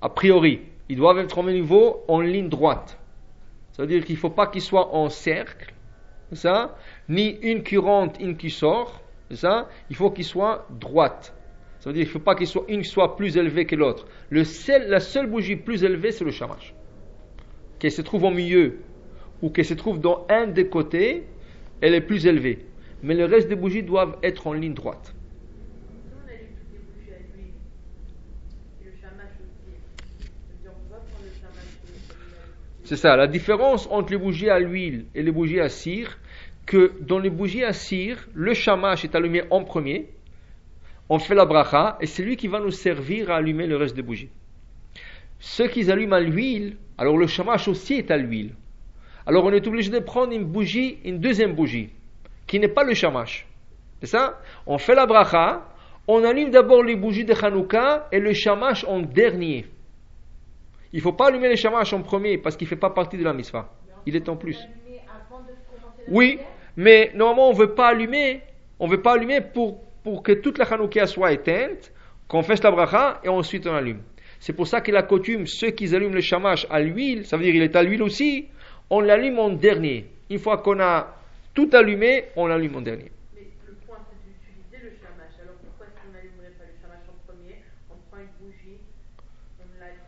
[0.00, 2.98] A priori, ils doivent être au niveau en ligne droite.
[3.72, 5.74] Ça veut dire qu'il ne faut pas qu'ils soient en cercle,
[6.32, 6.76] ça,
[7.08, 9.68] ni une qui rentre, une qui sort, ça?
[9.90, 11.34] Il faut qu'ils soient droite.
[11.80, 14.06] Ça veut dire qu'il ne faut pas qu'il soit une soit plus élevée que l'autre.
[14.30, 16.74] la seule bougie plus élevée, c'est le chamash.
[17.78, 18.78] Qu'elle se trouve au milieu
[19.42, 21.24] ou qu'elle se trouve dans un des côtés,
[21.80, 22.66] elle est plus élevée
[23.04, 25.14] mais le reste des bougies doivent être en ligne droite.
[32.84, 36.18] C'est ça, la différence entre les bougies à l'huile et les bougies à cire,
[36.66, 40.10] que dans les bougies à cire, le shamash est allumé en premier,
[41.08, 43.96] on fait la bracha, et c'est lui qui va nous servir à allumer le reste
[43.96, 44.28] des bougies.
[45.38, 48.52] Ceux qui allument à l'huile, alors le shamash aussi est à l'huile.
[49.26, 51.88] Alors on est obligé de prendre une bougie, une deuxième bougie
[52.46, 53.46] qui n'est pas le shamash.
[54.00, 54.38] C'est ça?
[54.66, 55.66] On fait la bracha,
[56.06, 59.64] on allume d'abord les bougies de Hanouka et le shamash en dernier.
[60.94, 63.18] Il ne faut pas allumer le shamash en premier parce qu'il ne fait pas partie
[63.18, 63.68] de la mitzvah.
[64.06, 64.56] Il est en plus.
[66.06, 66.38] Oui,
[66.76, 68.42] mais normalement on ne veut pas allumer,
[68.78, 71.92] on veut pas allumer pour, pour que toute la Hanouka soit éteinte,
[72.28, 74.02] qu'on fasse la bracha et ensuite on allume.
[74.38, 77.42] C'est pour ça que la coutume, ceux qui allument le shamash à l'huile, ça veut
[77.42, 78.46] dire il est à l'huile aussi,
[78.88, 80.06] on l'allume en dernier.
[80.30, 81.16] Une fois qu'on a
[81.54, 83.10] tout allumé, on l'allume en dernier.
[83.34, 85.34] Mais le point, c'est d'utiliser le chamash.
[85.42, 87.56] Alors pourquoi est-ce qu'on n'allumerait pas le chamash en premier
[87.90, 88.78] On prend une bougie,
[89.58, 89.98] on l'allume.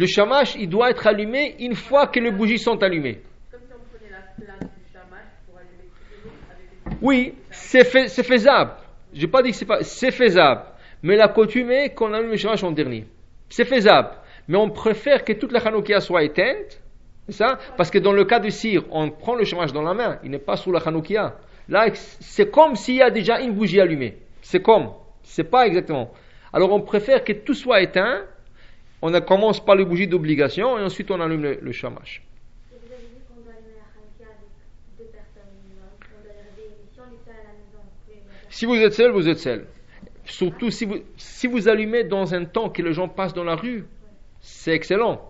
[0.00, 3.20] Le chamash, il doit être allumé une fois que les bougies sont allumées.
[3.50, 6.90] Comme si on prenait la place du chamash pour allumer toutes les autres avec les
[6.90, 6.98] bougies.
[7.02, 8.70] Oui, c'est faisable.
[9.12, 10.62] Je n'ai pas dit que c'est pas, c'est faisable.
[11.02, 13.04] Mais la coutume est qu'on allume le chamash en dernier.
[13.50, 14.08] C'est faisable.
[14.48, 16.80] Mais on préfère que toute la Hanoukia soit éteinte
[17.28, 17.58] ça?
[17.76, 20.30] Parce que dans le cas de cire, on prend le chômage dans la main, il
[20.30, 21.36] n'est pas sous la Hanoukia.
[21.68, 24.16] Là, c'est comme s'il y a déjà une bougie allumée.
[24.40, 24.92] C'est comme.
[25.22, 26.10] C'est pas exactement.
[26.52, 28.24] Alors on préfère que tout soit éteint.
[29.02, 31.72] On commence par les bougies d'obligation et ensuite on allume le, le.
[38.50, 39.66] Si vous êtes seul, vous êtes seul.
[40.24, 43.56] Surtout si vous, si vous allumez dans un temps que les gens passent dans la
[43.56, 43.84] rue,
[44.40, 45.20] c'est excellent.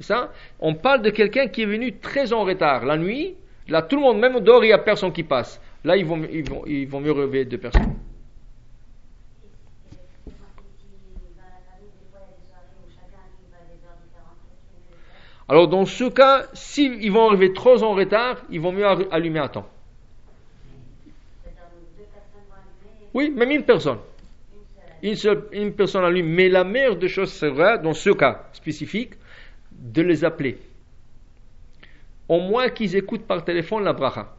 [0.00, 2.84] Ça, on parle de quelqu'un qui est venu très en retard.
[2.84, 3.36] La nuit,
[3.68, 5.60] là, tout le monde, même dehors, il n'y a personne qui passe.
[5.84, 7.94] Là, ils vont, ils vont, ils vont mieux relever deux personnes.
[15.48, 19.48] Alors, dans ce cas, s'ils vont arriver trop en retard, ils vont mieux allumer à
[19.48, 19.68] temps.
[23.12, 23.98] Oui, même une personne.
[25.02, 26.26] Une, seule, une personne allume.
[26.26, 29.12] Mais la meilleure des choses, vrai, dans ce cas spécifique,
[29.70, 30.58] de les appeler.
[32.28, 34.34] Au moins qu'ils écoutent par téléphone la bracha.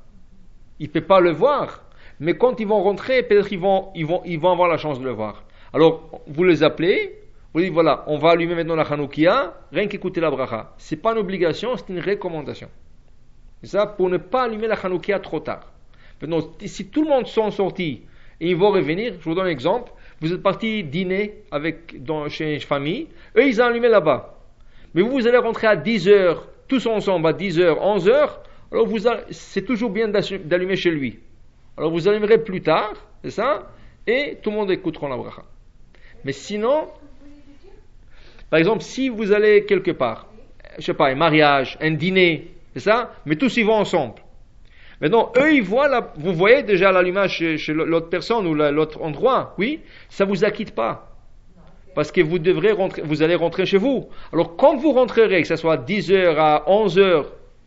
[0.79, 1.83] Ils ne peuvent pas le voir,
[2.19, 4.99] mais quand ils vont rentrer, peut-être ils vont, ils, vont, ils vont avoir la chance
[4.99, 5.43] de le voir.
[5.71, 7.15] Alors, vous les appelez,
[7.55, 10.73] vous dites voilà, on va allumer maintenant la Hanoukia, rien qu'écouter la bracha.
[10.77, 12.67] Ce n'est pas une obligation, c'est une recommandation.
[13.61, 15.71] C'est ça pour ne pas allumer la Hanoukia trop tard.
[16.21, 18.01] Maintenant, si tout le monde sont sortis
[18.41, 22.27] et ils vont revenir, je vous donne un exemple, vous êtes parti dîner avec, dans,
[22.27, 24.37] chez une famille, eux ils ont allumé là-bas.
[24.93, 28.43] Mais vous, vous allez rentrer à 10 heures, tous ensemble à 10 heures, 11 heures,
[28.69, 28.99] alors vous
[29.29, 31.19] c'est toujours bien d'allumer chez lui.
[31.77, 33.71] Alors vous allumerez plus tard, c'est ça,
[34.05, 35.43] et tout le monde écoutera la bracha.
[36.25, 36.89] Mais sinon,
[38.49, 40.27] par exemple, si vous allez quelque part,
[40.77, 44.15] je sais pas, un mariage, un dîner, c'est ça, mais tous ils vont ensemble.
[45.01, 49.01] Maintenant, eux, ils voient, la, vous voyez déjà l'allumage chez, chez l'autre personne ou l'autre
[49.01, 51.11] endroit, oui, ça vous acquitte pas
[51.95, 54.09] parce que vous devrez rentrer, vous allez rentrer chez vous.
[54.31, 57.25] Alors quand vous rentrerez, que ce soit 10h à 11h,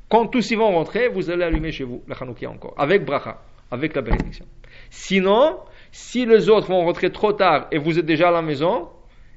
[0.08, 3.38] quand tous y vont rentrer, vous allez allumer chez vous la Hanoukia encore, avec bracha,
[3.70, 4.44] avec la bénédiction.
[4.90, 5.58] Sinon,
[5.90, 8.88] si les autres vont rentrer trop tard et vous êtes déjà à la maison,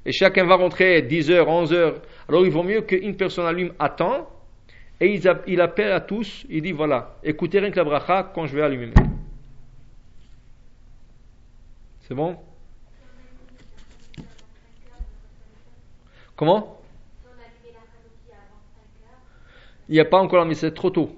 [0.04, 1.94] et chacun va rentrer 10h, 11h,
[2.28, 4.28] alors il vaut mieux qu'une personne allume à temps,
[5.00, 8.54] et il, appelle à tous, il dit voilà, écoutez rien que la bracha quand je
[8.54, 8.92] vais allumer.
[12.00, 12.36] C'est bon?
[16.36, 16.78] Comment?
[19.88, 21.10] Il n'y a pas encore mais c'est trop tôt.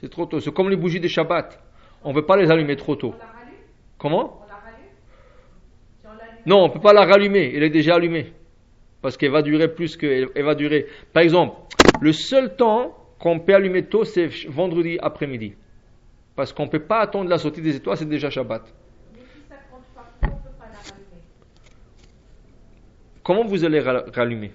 [0.00, 0.40] C'est trop tôt.
[0.40, 1.58] C'est comme les bougies de Shabbat.
[2.04, 3.14] On ne veut pas les allumer trop tôt.
[3.98, 4.90] Comment On la rallume
[6.00, 8.32] Si on l'allume Non, on ne peut pas la rallumer, elle est déjà allumée.
[9.02, 10.30] Parce qu'elle va durer plus que.
[10.34, 10.86] Elle, va durer.
[11.12, 11.56] Par exemple,
[12.00, 15.54] le seul temps qu'on peut allumer tôt, c'est vendredi après-midi.
[16.34, 18.62] Parce qu'on ne peut pas attendre la sortie des étoiles, c'est déjà Shabbat.
[19.14, 21.22] Mais si ça compte pas trop, on peut pas la rallumer.
[23.22, 24.52] Comment vous allez ra- rallumer?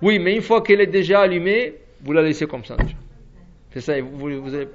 [0.00, 2.96] Oui, mais une fois qu'elle est déjà allumée, vous la laissez comme ça déjà.
[3.70, 4.68] C'est ça, vous, avez-.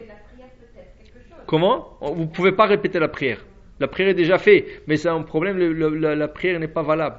[1.45, 1.97] Comment?
[2.01, 3.43] Vous ne pouvez pas répéter la prière.
[3.79, 7.17] La prière est déjà faite, mais c'est un problème, la, prière n'est pas valable.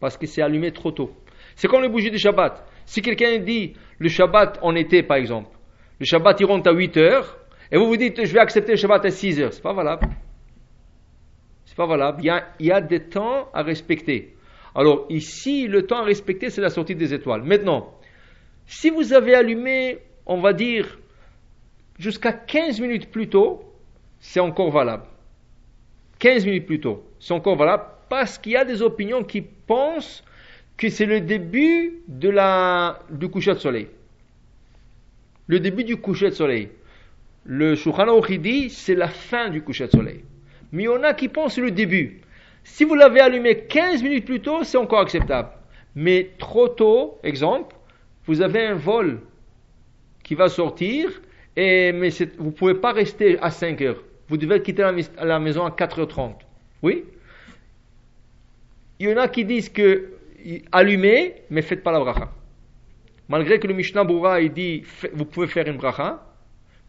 [0.00, 1.10] Parce que c'est allumé trop tôt.
[1.54, 2.64] C'est comme les bougies du Shabbat.
[2.84, 5.50] Si quelqu'un dit le Shabbat en été, par exemple,
[5.98, 7.38] le Shabbat il rentre à 8 heures,
[7.70, 10.08] et vous vous dites je vais accepter le Shabbat à 6 heures, c'est pas valable.
[11.64, 12.22] C'est pas valable.
[12.22, 14.36] Il y a des temps à respecter.
[14.74, 17.42] Alors ici, le temps à respecter, c'est la sortie des étoiles.
[17.42, 17.94] Maintenant,
[18.66, 20.98] si vous avez allumé, on va dire,
[21.98, 23.64] jusqu'à 15 minutes plus tôt,
[24.18, 25.04] c'est encore valable.
[26.26, 30.24] 15 minutes plus tôt, c'est encore valable parce qu'il y a des opinions qui pensent
[30.76, 33.86] que c'est le début de la, du coucher de soleil.
[35.46, 36.70] Le début du coucher de soleil.
[37.44, 40.24] Le Shulchan dit c'est la fin du coucher de soleil.
[40.72, 42.22] Mais il y en a qui pensent le début.
[42.64, 45.50] Si vous l'avez allumé 15 minutes plus tôt, c'est encore acceptable.
[45.94, 47.76] Mais trop tôt, exemple,
[48.24, 49.20] vous avez un vol
[50.24, 51.08] qui va sortir,
[51.54, 54.02] et, mais vous ne pouvez pas rester à 5 heures.
[54.28, 54.82] Vous devez quitter
[55.18, 56.34] la, maison à 4h30.
[56.82, 57.04] Oui?
[58.98, 60.12] Il y en a qui disent que
[60.72, 62.30] allumez, mais faites pas la bracha.
[63.28, 66.24] Malgré que le Mishnah Boura il dit vous pouvez faire une bracha,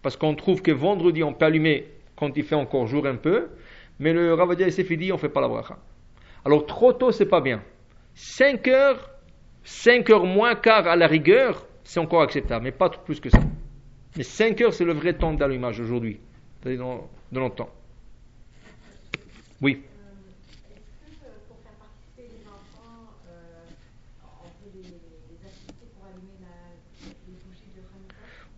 [0.02, 3.48] parce qu'on trouve que vendredi on peut allumer quand il fait encore jour un peu,
[4.00, 5.78] mais le Ravadia Yosef dit on fait pas la bracha.
[6.46, 7.62] Alors trop tôt c'est pas bien.
[8.16, 9.10] 5 heures,
[9.64, 13.40] 5 heures moins quart à la rigueur, c'est encore acceptable, mais pas plus que ça.
[14.16, 16.20] Mais 5 heures c'est le vrai temps d'allumage aujourd'hui,
[16.62, 17.70] c'est-à-dire dans, dans notre temps.
[19.62, 19.76] Oui.
[19.76, 19.82] De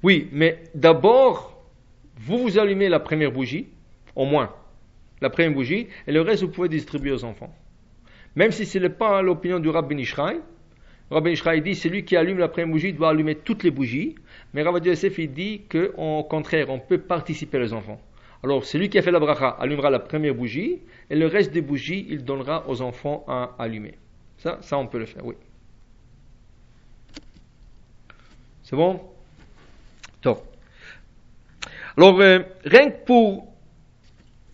[0.01, 1.61] Oui, mais d'abord,
[2.17, 3.67] vous vous allumez la première bougie,
[4.15, 4.53] au moins,
[5.21, 7.53] la première bougie, et le reste vous pouvez distribuer aux enfants.
[8.35, 10.39] Même si ce n'est pas l'opinion du Rabbi Ishraï,
[11.11, 14.15] Rabbi Ishraï dit celui qui allume la première bougie doit allumer toutes les bougies,
[14.53, 17.99] mais Rabbi Yosef il dit qu'au contraire, on peut participer les enfants.
[18.43, 20.79] Alors celui qui a fait la bracha allumera la première bougie,
[21.09, 23.95] et le reste des bougies il donnera aux enfants à allumer.
[24.37, 25.35] Ça, ça on peut le faire, oui.
[28.63, 29.01] C'est bon?
[30.21, 30.43] Top.
[31.97, 33.51] Alors, euh, rien que pour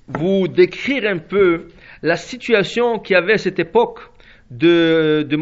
[0.07, 1.67] vous décrire un peu
[2.01, 3.99] la situation qu'il y avait à cette époque
[4.51, 5.35] de, de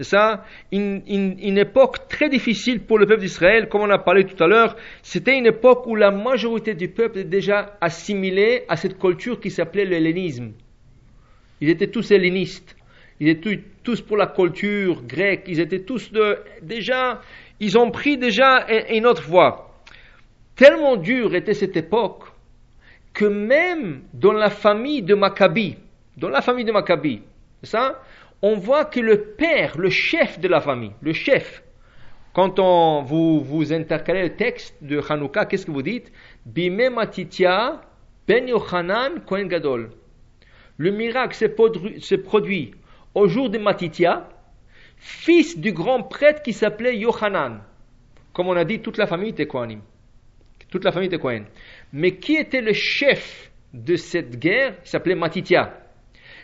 [0.00, 0.44] ça?
[0.72, 4.42] Une, une- une époque très difficile pour le peuple d'Israël, comme on a parlé tout
[4.42, 4.76] à l'heure.
[5.02, 9.50] C'était une époque où la majorité du peuple est déjà assimilé à cette culture qui
[9.50, 10.52] s'appelait l'hellénisme.
[11.60, 12.74] Ils étaient tous hellénistes.
[13.20, 15.44] Ils étaient tous pour la culture grecque.
[15.46, 17.20] Ils étaient tous de, déjà,
[17.60, 19.68] ils ont pris déjà un- une autre voie.
[20.56, 22.24] Tellement dure était cette époque
[23.14, 25.76] que même dans la famille de Maccabi,
[26.16, 27.22] dans la famille de Maccabi,
[27.62, 28.00] c'est ça,
[28.42, 31.62] on voit que le père, le chef de la famille, le chef,
[32.32, 36.10] quand on, vous, vous intercalez le texte de Hanouka, qu'est-ce que vous dites?
[36.44, 37.82] Bime Matitia
[38.26, 39.90] ben Yochanan Kohen Gadol.
[40.78, 42.74] Le miracle s'est produit,
[43.14, 44.28] au jour de Matitia,
[44.96, 47.60] fils du grand prêtre qui s'appelait Yochanan.
[48.32, 49.80] Comme on a dit, toute la famille était Kohanim.
[50.70, 51.44] Toute la famille était Kohen.
[51.92, 54.76] Mais qui était le chef de cette guerre?
[54.84, 55.78] Il s'appelait Matitia.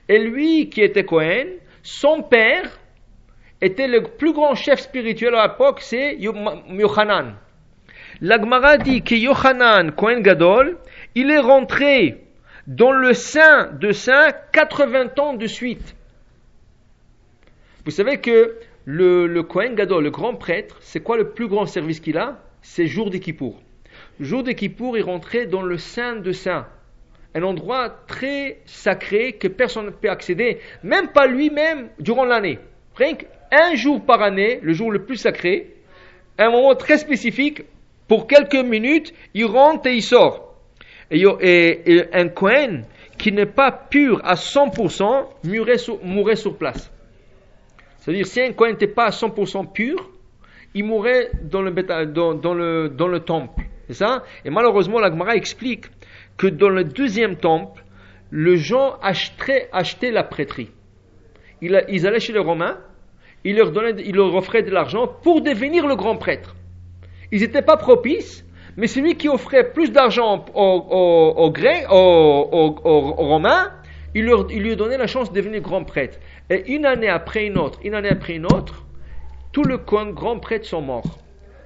[0.06, 1.48] Et lui qui était Kohen,
[1.82, 2.78] son père
[3.60, 6.34] était le plus grand chef spirituel à l'époque, c'est Yo-
[6.68, 7.34] Yochanan.
[8.20, 10.78] L'Agmara dit que Yochanan, Kohen Gadol,
[11.14, 12.24] il est rentré
[12.66, 15.94] dans le sein de saint 80 ans de suite.
[17.84, 21.66] Vous savez que le, le Kohen Gadol, le grand prêtre, c'est quoi le plus grand
[21.66, 22.38] service qu'il a?
[22.62, 23.60] C'est jour des Kippour.
[24.20, 26.66] Jour des Kippour, il rentrait dans le sein de saint.
[27.34, 32.58] Un endroit très sacré que personne ne peut accéder, même pas lui-même, durant l'année.
[32.96, 35.74] Rien qu'un jour par année, le jour le plus sacré,
[36.38, 37.62] un moment très spécifique,
[38.08, 40.54] pour quelques minutes, il rentre et il sort.
[41.10, 42.86] Et, un Kohen
[43.18, 45.26] qui n'est pas pur à 100%
[46.02, 46.90] mourrait sur, place.
[47.98, 50.10] C'est-à-dire, si un Kohen n'était pas à 100% pur,
[50.74, 53.64] il mourrait dans le, dans le temple.
[53.88, 54.22] C'est ça?
[54.44, 55.86] Et malheureusement, la Gemara explique
[56.38, 57.84] que dans le deuxième temple,
[58.32, 60.70] les gens achetaient, achetaient la prêtrie.
[61.60, 61.74] Ils,
[62.06, 62.78] allaient chez les Romains,
[63.44, 66.54] ils leur, donnaient, ils leur offraient de l'argent pour devenir le grand prêtre.
[67.32, 68.44] Ils n'étaient pas propices,
[68.76, 71.50] Mais celui qui offrait plus d'argent aux,
[73.16, 73.72] Romains,
[74.14, 76.18] il, leur- lui donnait la chance de devenir grand prêtre.
[76.48, 78.86] Et une année après une autre, une année après une autre,
[79.50, 81.18] tous les Kohen grands prêtres sont morts.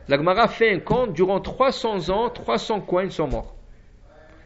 [0.09, 3.55] La Gemara fait un compte, durant 300 ans, 300 Kohen sont morts.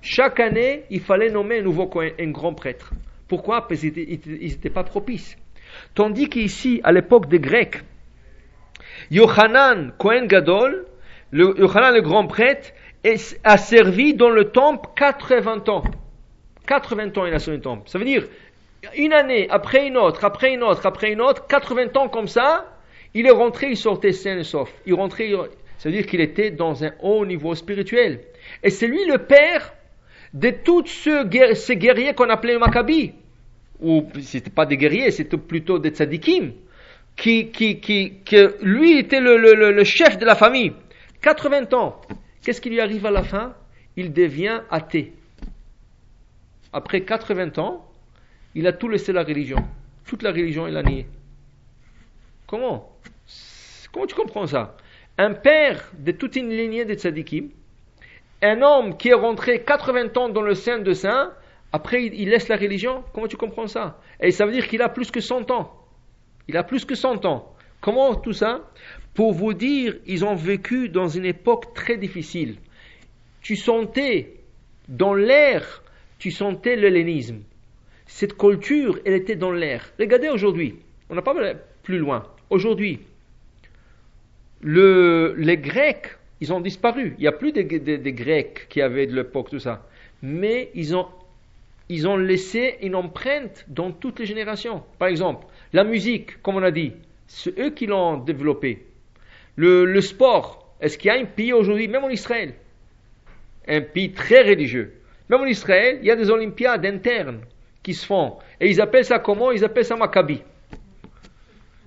[0.08, 2.92] Chaque année, il fallait nommer un nouveau Kohen, un grand prêtre.
[3.26, 3.66] Pourquoi?
[3.66, 5.36] Parce qu'ils n'étaient pas propices.
[5.96, 7.82] Tandis qu'ici, à l'époque des Grecs,
[9.10, 10.86] Yohanan, Kohen Gadol,
[11.32, 12.72] le, Yohanan le grand prêtre,
[13.42, 15.82] a servi dans le temple 80 ans.
[16.68, 17.90] 80 ans il a servi dans le temple.
[17.90, 18.28] Ça veut dire,
[18.96, 22.78] une année, après une autre, après une autre, après une autre, 80 ans comme ça,
[23.12, 24.72] il est rentré, il sortait sain et sauf.
[24.86, 25.32] Il rentrait,
[25.78, 28.20] ça veut dire qu'il était dans un haut niveau spirituel.
[28.62, 29.72] Et c'est lui le père
[30.36, 30.84] de tous
[31.54, 33.12] ces guerriers qu'on appelait Maccabis.
[33.80, 36.52] Ou c'était pas des guerriers, c'était plutôt des tzadikim.
[37.16, 40.72] Qui, qui, qui, que lui était le, le, le- chef de la famille.
[41.22, 42.00] 80 ans.
[42.42, 43.54] Qu'est-ce qui lui arrive à la fin?
[43.96, 45.14] Il devient athée.
[46.74, 47.86] Après 80 ans,
[48.54, 49.64] il a tout laissé la religion.
[50.04, 51.06] Toute la religion, il a nié.
[52.46, 52.92] Comment?
[53.92, 54.76] Comment tu comprends ça?
[55.16, 57.48] Un père de toute une lignée de tzadikim,
[58.42, 61.32] un homme qui est rentré 80 ans dans le sein de saint,
[61.72, 64.00] après il, laisse la religion, comment tu comprends ça?
[64.20, 65.72] Et ça veut dire qu'il a plus que 100 ans.
[66.48, 67.52] Il a plus que 100 ans.
[67.80, 68.60] Comment tout ça?
[69.14, 72.56] Pour vous dire, ils ont vécu dans une époque très difficile.
[73.40, 74.34] Tu sentais
[74.88, 75.82] dans l'air,
[76.18, 77.42] tu sentais l'hellénisme.
[78.06, 79.90] Cette culture, elle était dans l'air.
[79.98, 80.76] Regardez aujourd'hui,
[81.10, 81.34] on n'a pas
[81.82, 82.24] plus loin.
[82.50, 83.00] Aujourd'hui,
[84.60, 87.14] le- les Grecs, ils ont disparu.
[87.18, 87.64] Il n'y a plus des
[88.12, 89.86] Grecs qui avaient de l'époque, tout ça.
[90.22, 91.06] Mais ils ont,
[91.88, 94.82] ils ont laissé une empreinte dans toutes les générations.
[94.98, 96.92] Par exemple, la musique, comme on a dit,
[97.26, 98.84] c'est eux qui l'ont développé.
[99.56, 102.54] Le, le sport, est-ce qu'il y a un pays aujourd'hui, même en Israël,
[103.66, 104.92] un pays très religieux,
[105.28, 107.40] même en Israël, il y a des olympiades internes
[107.82, 108.36] qui se font.
[108.60, 109.50] Et ils appellent ça comment?
[109.52, 110.42] Ils appellent ça Maccabi.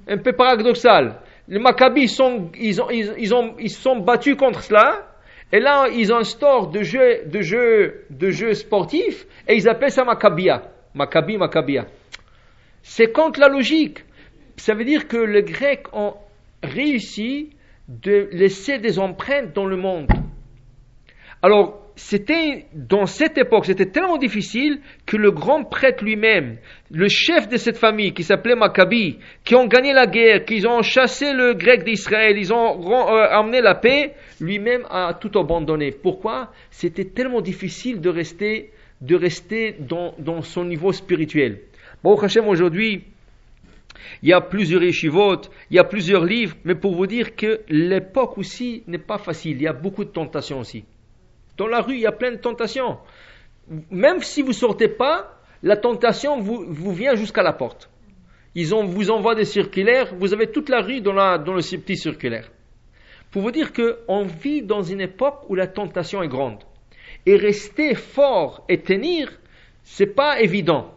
[0.08, 1.22] Un peu paradoxal.
[1.50, 5.08] Les Maccabis sont, ils, ont, ils, ont, ils sont battus contre cela.
[5.52, 10.06] Et là, ils instaurent de jeux, de jeux, de jeux sportifs et ils appellent ça
[10.06, 10.62] Maccabia.
[10.94, 11.88] Maccabi, Maccabia.
[12.84, 14.06] C'est contre la logique.
[14.58, 16.14] Ça veut dire que les Grecs ont
[16.62, 17.50] réussi
[17.88, 20.08] de laisser des empreintes dans le monde.
[21.42, 26.58] Alors, c'était dans cette époque, c'était tellement difficile que le grand prêtre lui-même,
[26.92, 30.82] le chef de cette famille qui s'appelait Maccabi, qui ont gagné la guerre, qui ont
[30.82, 35.92] chassé le grec d'Israël, ils ont euh, amené la paix, lui-même a tout abandonné.
[35.92, 36.54] Pourquoi?
[36.72, 38.72] C'était tellement difficile de rester,
[39.02, 41.60] de rester dans, dans son niveau spirituel.
[42.02, 43.04] Bon, Hachem, aujourd'hui,
[44.24, 47.60] il y a plusieurs yeshivot, il y a plusieurs livres, mais pour vous dire que
[47.68, 50.86] l'époque aussi n'est pas facile, il y a beaucoup de tentations aussi.
[51.60, 53.00] Dans la rue, il y a plein de tentations.
[53.92, 57.90] Même si vous sortez pas, la tentation vous, vous vient jusqu'à la porte.
[58.56, 62.50] Ils vous envoient des circulaires, vous avez toute la rue dans, le petit circulaire.
[63.30, 66.64] Pour vous dire qu'on vit dans une époque où la tentation est grande.
[67.26, 69.30] Et rester fort et tenir,
[69.84, 70.94] c'est pas évident.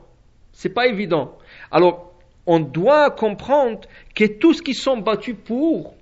[0.53, 1.37] C'est pas évident.
[1.73, 2.15] Alors,
[2.47, 3.81] on doit comprendre
[4.15, 5.95] que tout ce qui sont battus pour,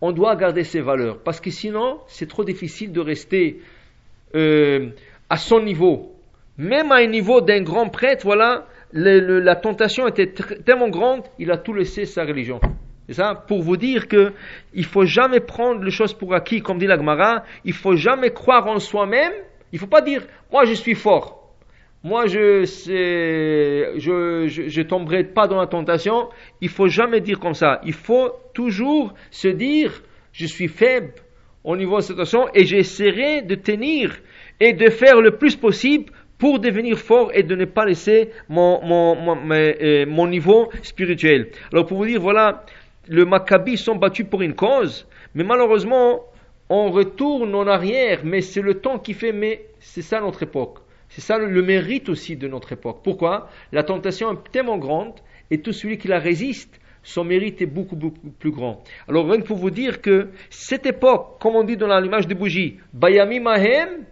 [0.00, 1.20] on doit garder ses valeurs.
[1.24, 3.60] Parce que sinon, c'est trop difficile de rester
[4.34, 4.88] euh,
[5.28, 6.14] à son niveau.
[6.56, 10.32] Même à un niveau d'un grand prêtre, voilà, la tentation était
[10.64, 12.60] tellement grande, il a tout laissé sa religion.
[13.06, 13.34] C'est ça?
[13.34, 14.32] Pour vous dire que
[14.74, 18.30] il faut jamais prendre les choses pour acquis, comme dit la Gemara, il faut jamais
[18.30, 19.32] croire en soi-même,
[19.72, 21.36] il faut pas dire, moi je suis fort.
[22.04, 26.28] Moi, je, sais- je, je, je tomberai pas dans la tentation.
[26.60, 27.80] Il faut jamais dire comme ça.
[27.84, 30.00] Il faut toujours se dire,
[30.32, 31.12] je suis faible
[31.68, 34.16] au niveau de cette tentation et j'essaierai de tenir
[34.58, 36.06] et de faire le plus possible
[36.38, 41.50] pour devenir fort et de ne pas laisser mon, mon, euh, mon niveau spirituel.
[41.70, 42.64] Alors pour vous dire, voilà,
[43.06, 46.24] le Maccabi sont battus pour une cause, mais malheureusement,
[46.70, 50.78] on retourne en arrière, mais c'est le temps qui fait, mais c'est ça notre époque.
[51.10, 53.00] C'est ça le, le mérite aussi de notre époque.
[53.04, 53.50] Pourquoi?
[53.72, 55.16] La tentation est tellement grande
[55.50, 57.96] et tout celui qui la résiste, son mérite est beaucoup,
[58.38, 58.84] plus grand.
[59.08, 62.34] Alors rien que pour vous dire que cette époque, comme on dit dans l'image de
[62.34, 64.04] bougie, Bayami Mahem,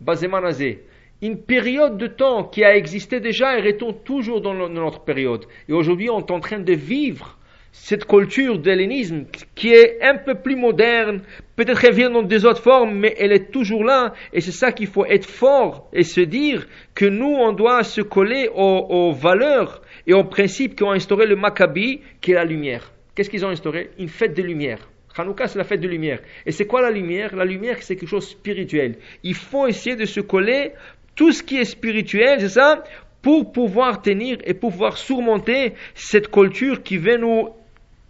[0.00, 0.84] Bazemanazé,
[1.22, 5.44] une période de temps qui a existé déjà et retourne toujours dans notre période.
[5.68, 7.36] Et aujourd'hui, on est en train de vivre
[7.72, 9.24] cette culture de l'hellénisme
[9.56, 11.22] qui est un peu plus moderne,
[11.56, 14.14] peut-être elle vient dans des autres formes, mais elle est toujours là.
[14.32, 18.02] Et c'est ça qu'il faut être fort et se dire que nous, on doit se
[18.02, 22.92] coller aux valeurs et aux principes qu'ont instauré le Maccabi, qui est la lumière.
[23.14, 23.90] Qu'est-ce qu'ils ont instauré?
[23.98, 24.78] Une fête de lumière.
[25.16, 26.20] Hanouka, c'est la fête de lumière.
[26.44, 27.34] Et c'est quoi la lumière?
[27.34, 28.98] La lumière, c'est quelque chose de spirituel.
[29.22, 30.72] Il faut essayer de se coller
[31.14, 32.84] tout ce qui est spirituel, c'est ça,
[33.22, 37.48] pour pouvoir tenir et pouvoir surmonter cette culture qui veut nous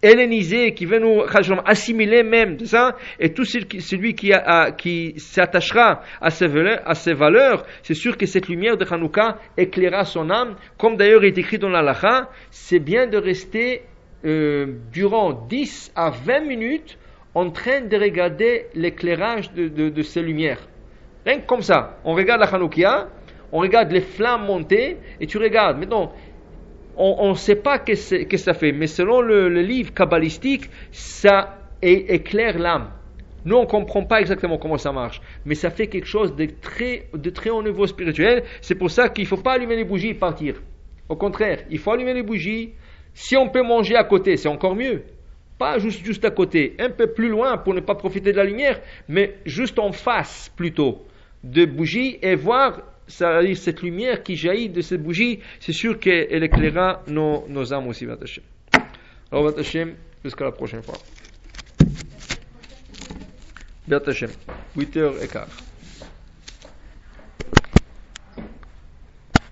[0.07, 1.23] helléniser, qui veut nous
[1.65, 8.17] assimiler même, ça, et tout celui qui, s'attachera à ces valeurs, à valeurs, c'est sûr
[8.17, 11.87] que cette lumière de Hanouka éclairera son âme, comme d'ailleurs il est écrit dans la
[12.51, 13.81] c'est bien de rester
[14.25, 16.97] euh, durant 10 à 20 minutes
[17.35, 20.67] en train de regarder l'éclairage de, de, ces lumières.
[21.25, 23.09] Rien que comme ça, on regarde la Hanoukia,
[23.51, 25.77] on regarde les flammes monter, et tu regardes.
[25.77, 26.11] Maintenant,
[26.97, 32.57] on ne sait pas ce que ça fait, mais selon le, livre kabbalistique, ça éclaire
[32.57, 32.89] l'âme.
[33.45, 36.47] Nous, on ne comprend pas exactement comment ça marche, mais ça fait quelque chose de
[36.61, 38.43] très, de très haut niveau spirituel.
[38.61, 40.55] C'est pour ça qu'il ne faut pas allumer les bougies et partir.
[41.07, 42.73] Au contraire, il faut allumer les bougies.
[43.13, 45.03] Si on peut manger à côté, c'est encore mieux.
[45.57, 48.43] Pas juste, juste à côté, un peu plus loin pour ne pas profiter de la
[48.43, 51.05] lumière, mais juste en face plutôt
[51.43, 57.03] de bougies et voir cette lumière qui jaillit de cette bougie, c'est sûr qu'elle éclairera
[57.07, 58.43] nos, nos âmes aussi, Vatachem.
[59.31, 60.97] Alors, Vatachem, jusqu'à la prochaine fois.
[63.87, 64.31] Vatachem,
[64.77, 65.66] 8h15.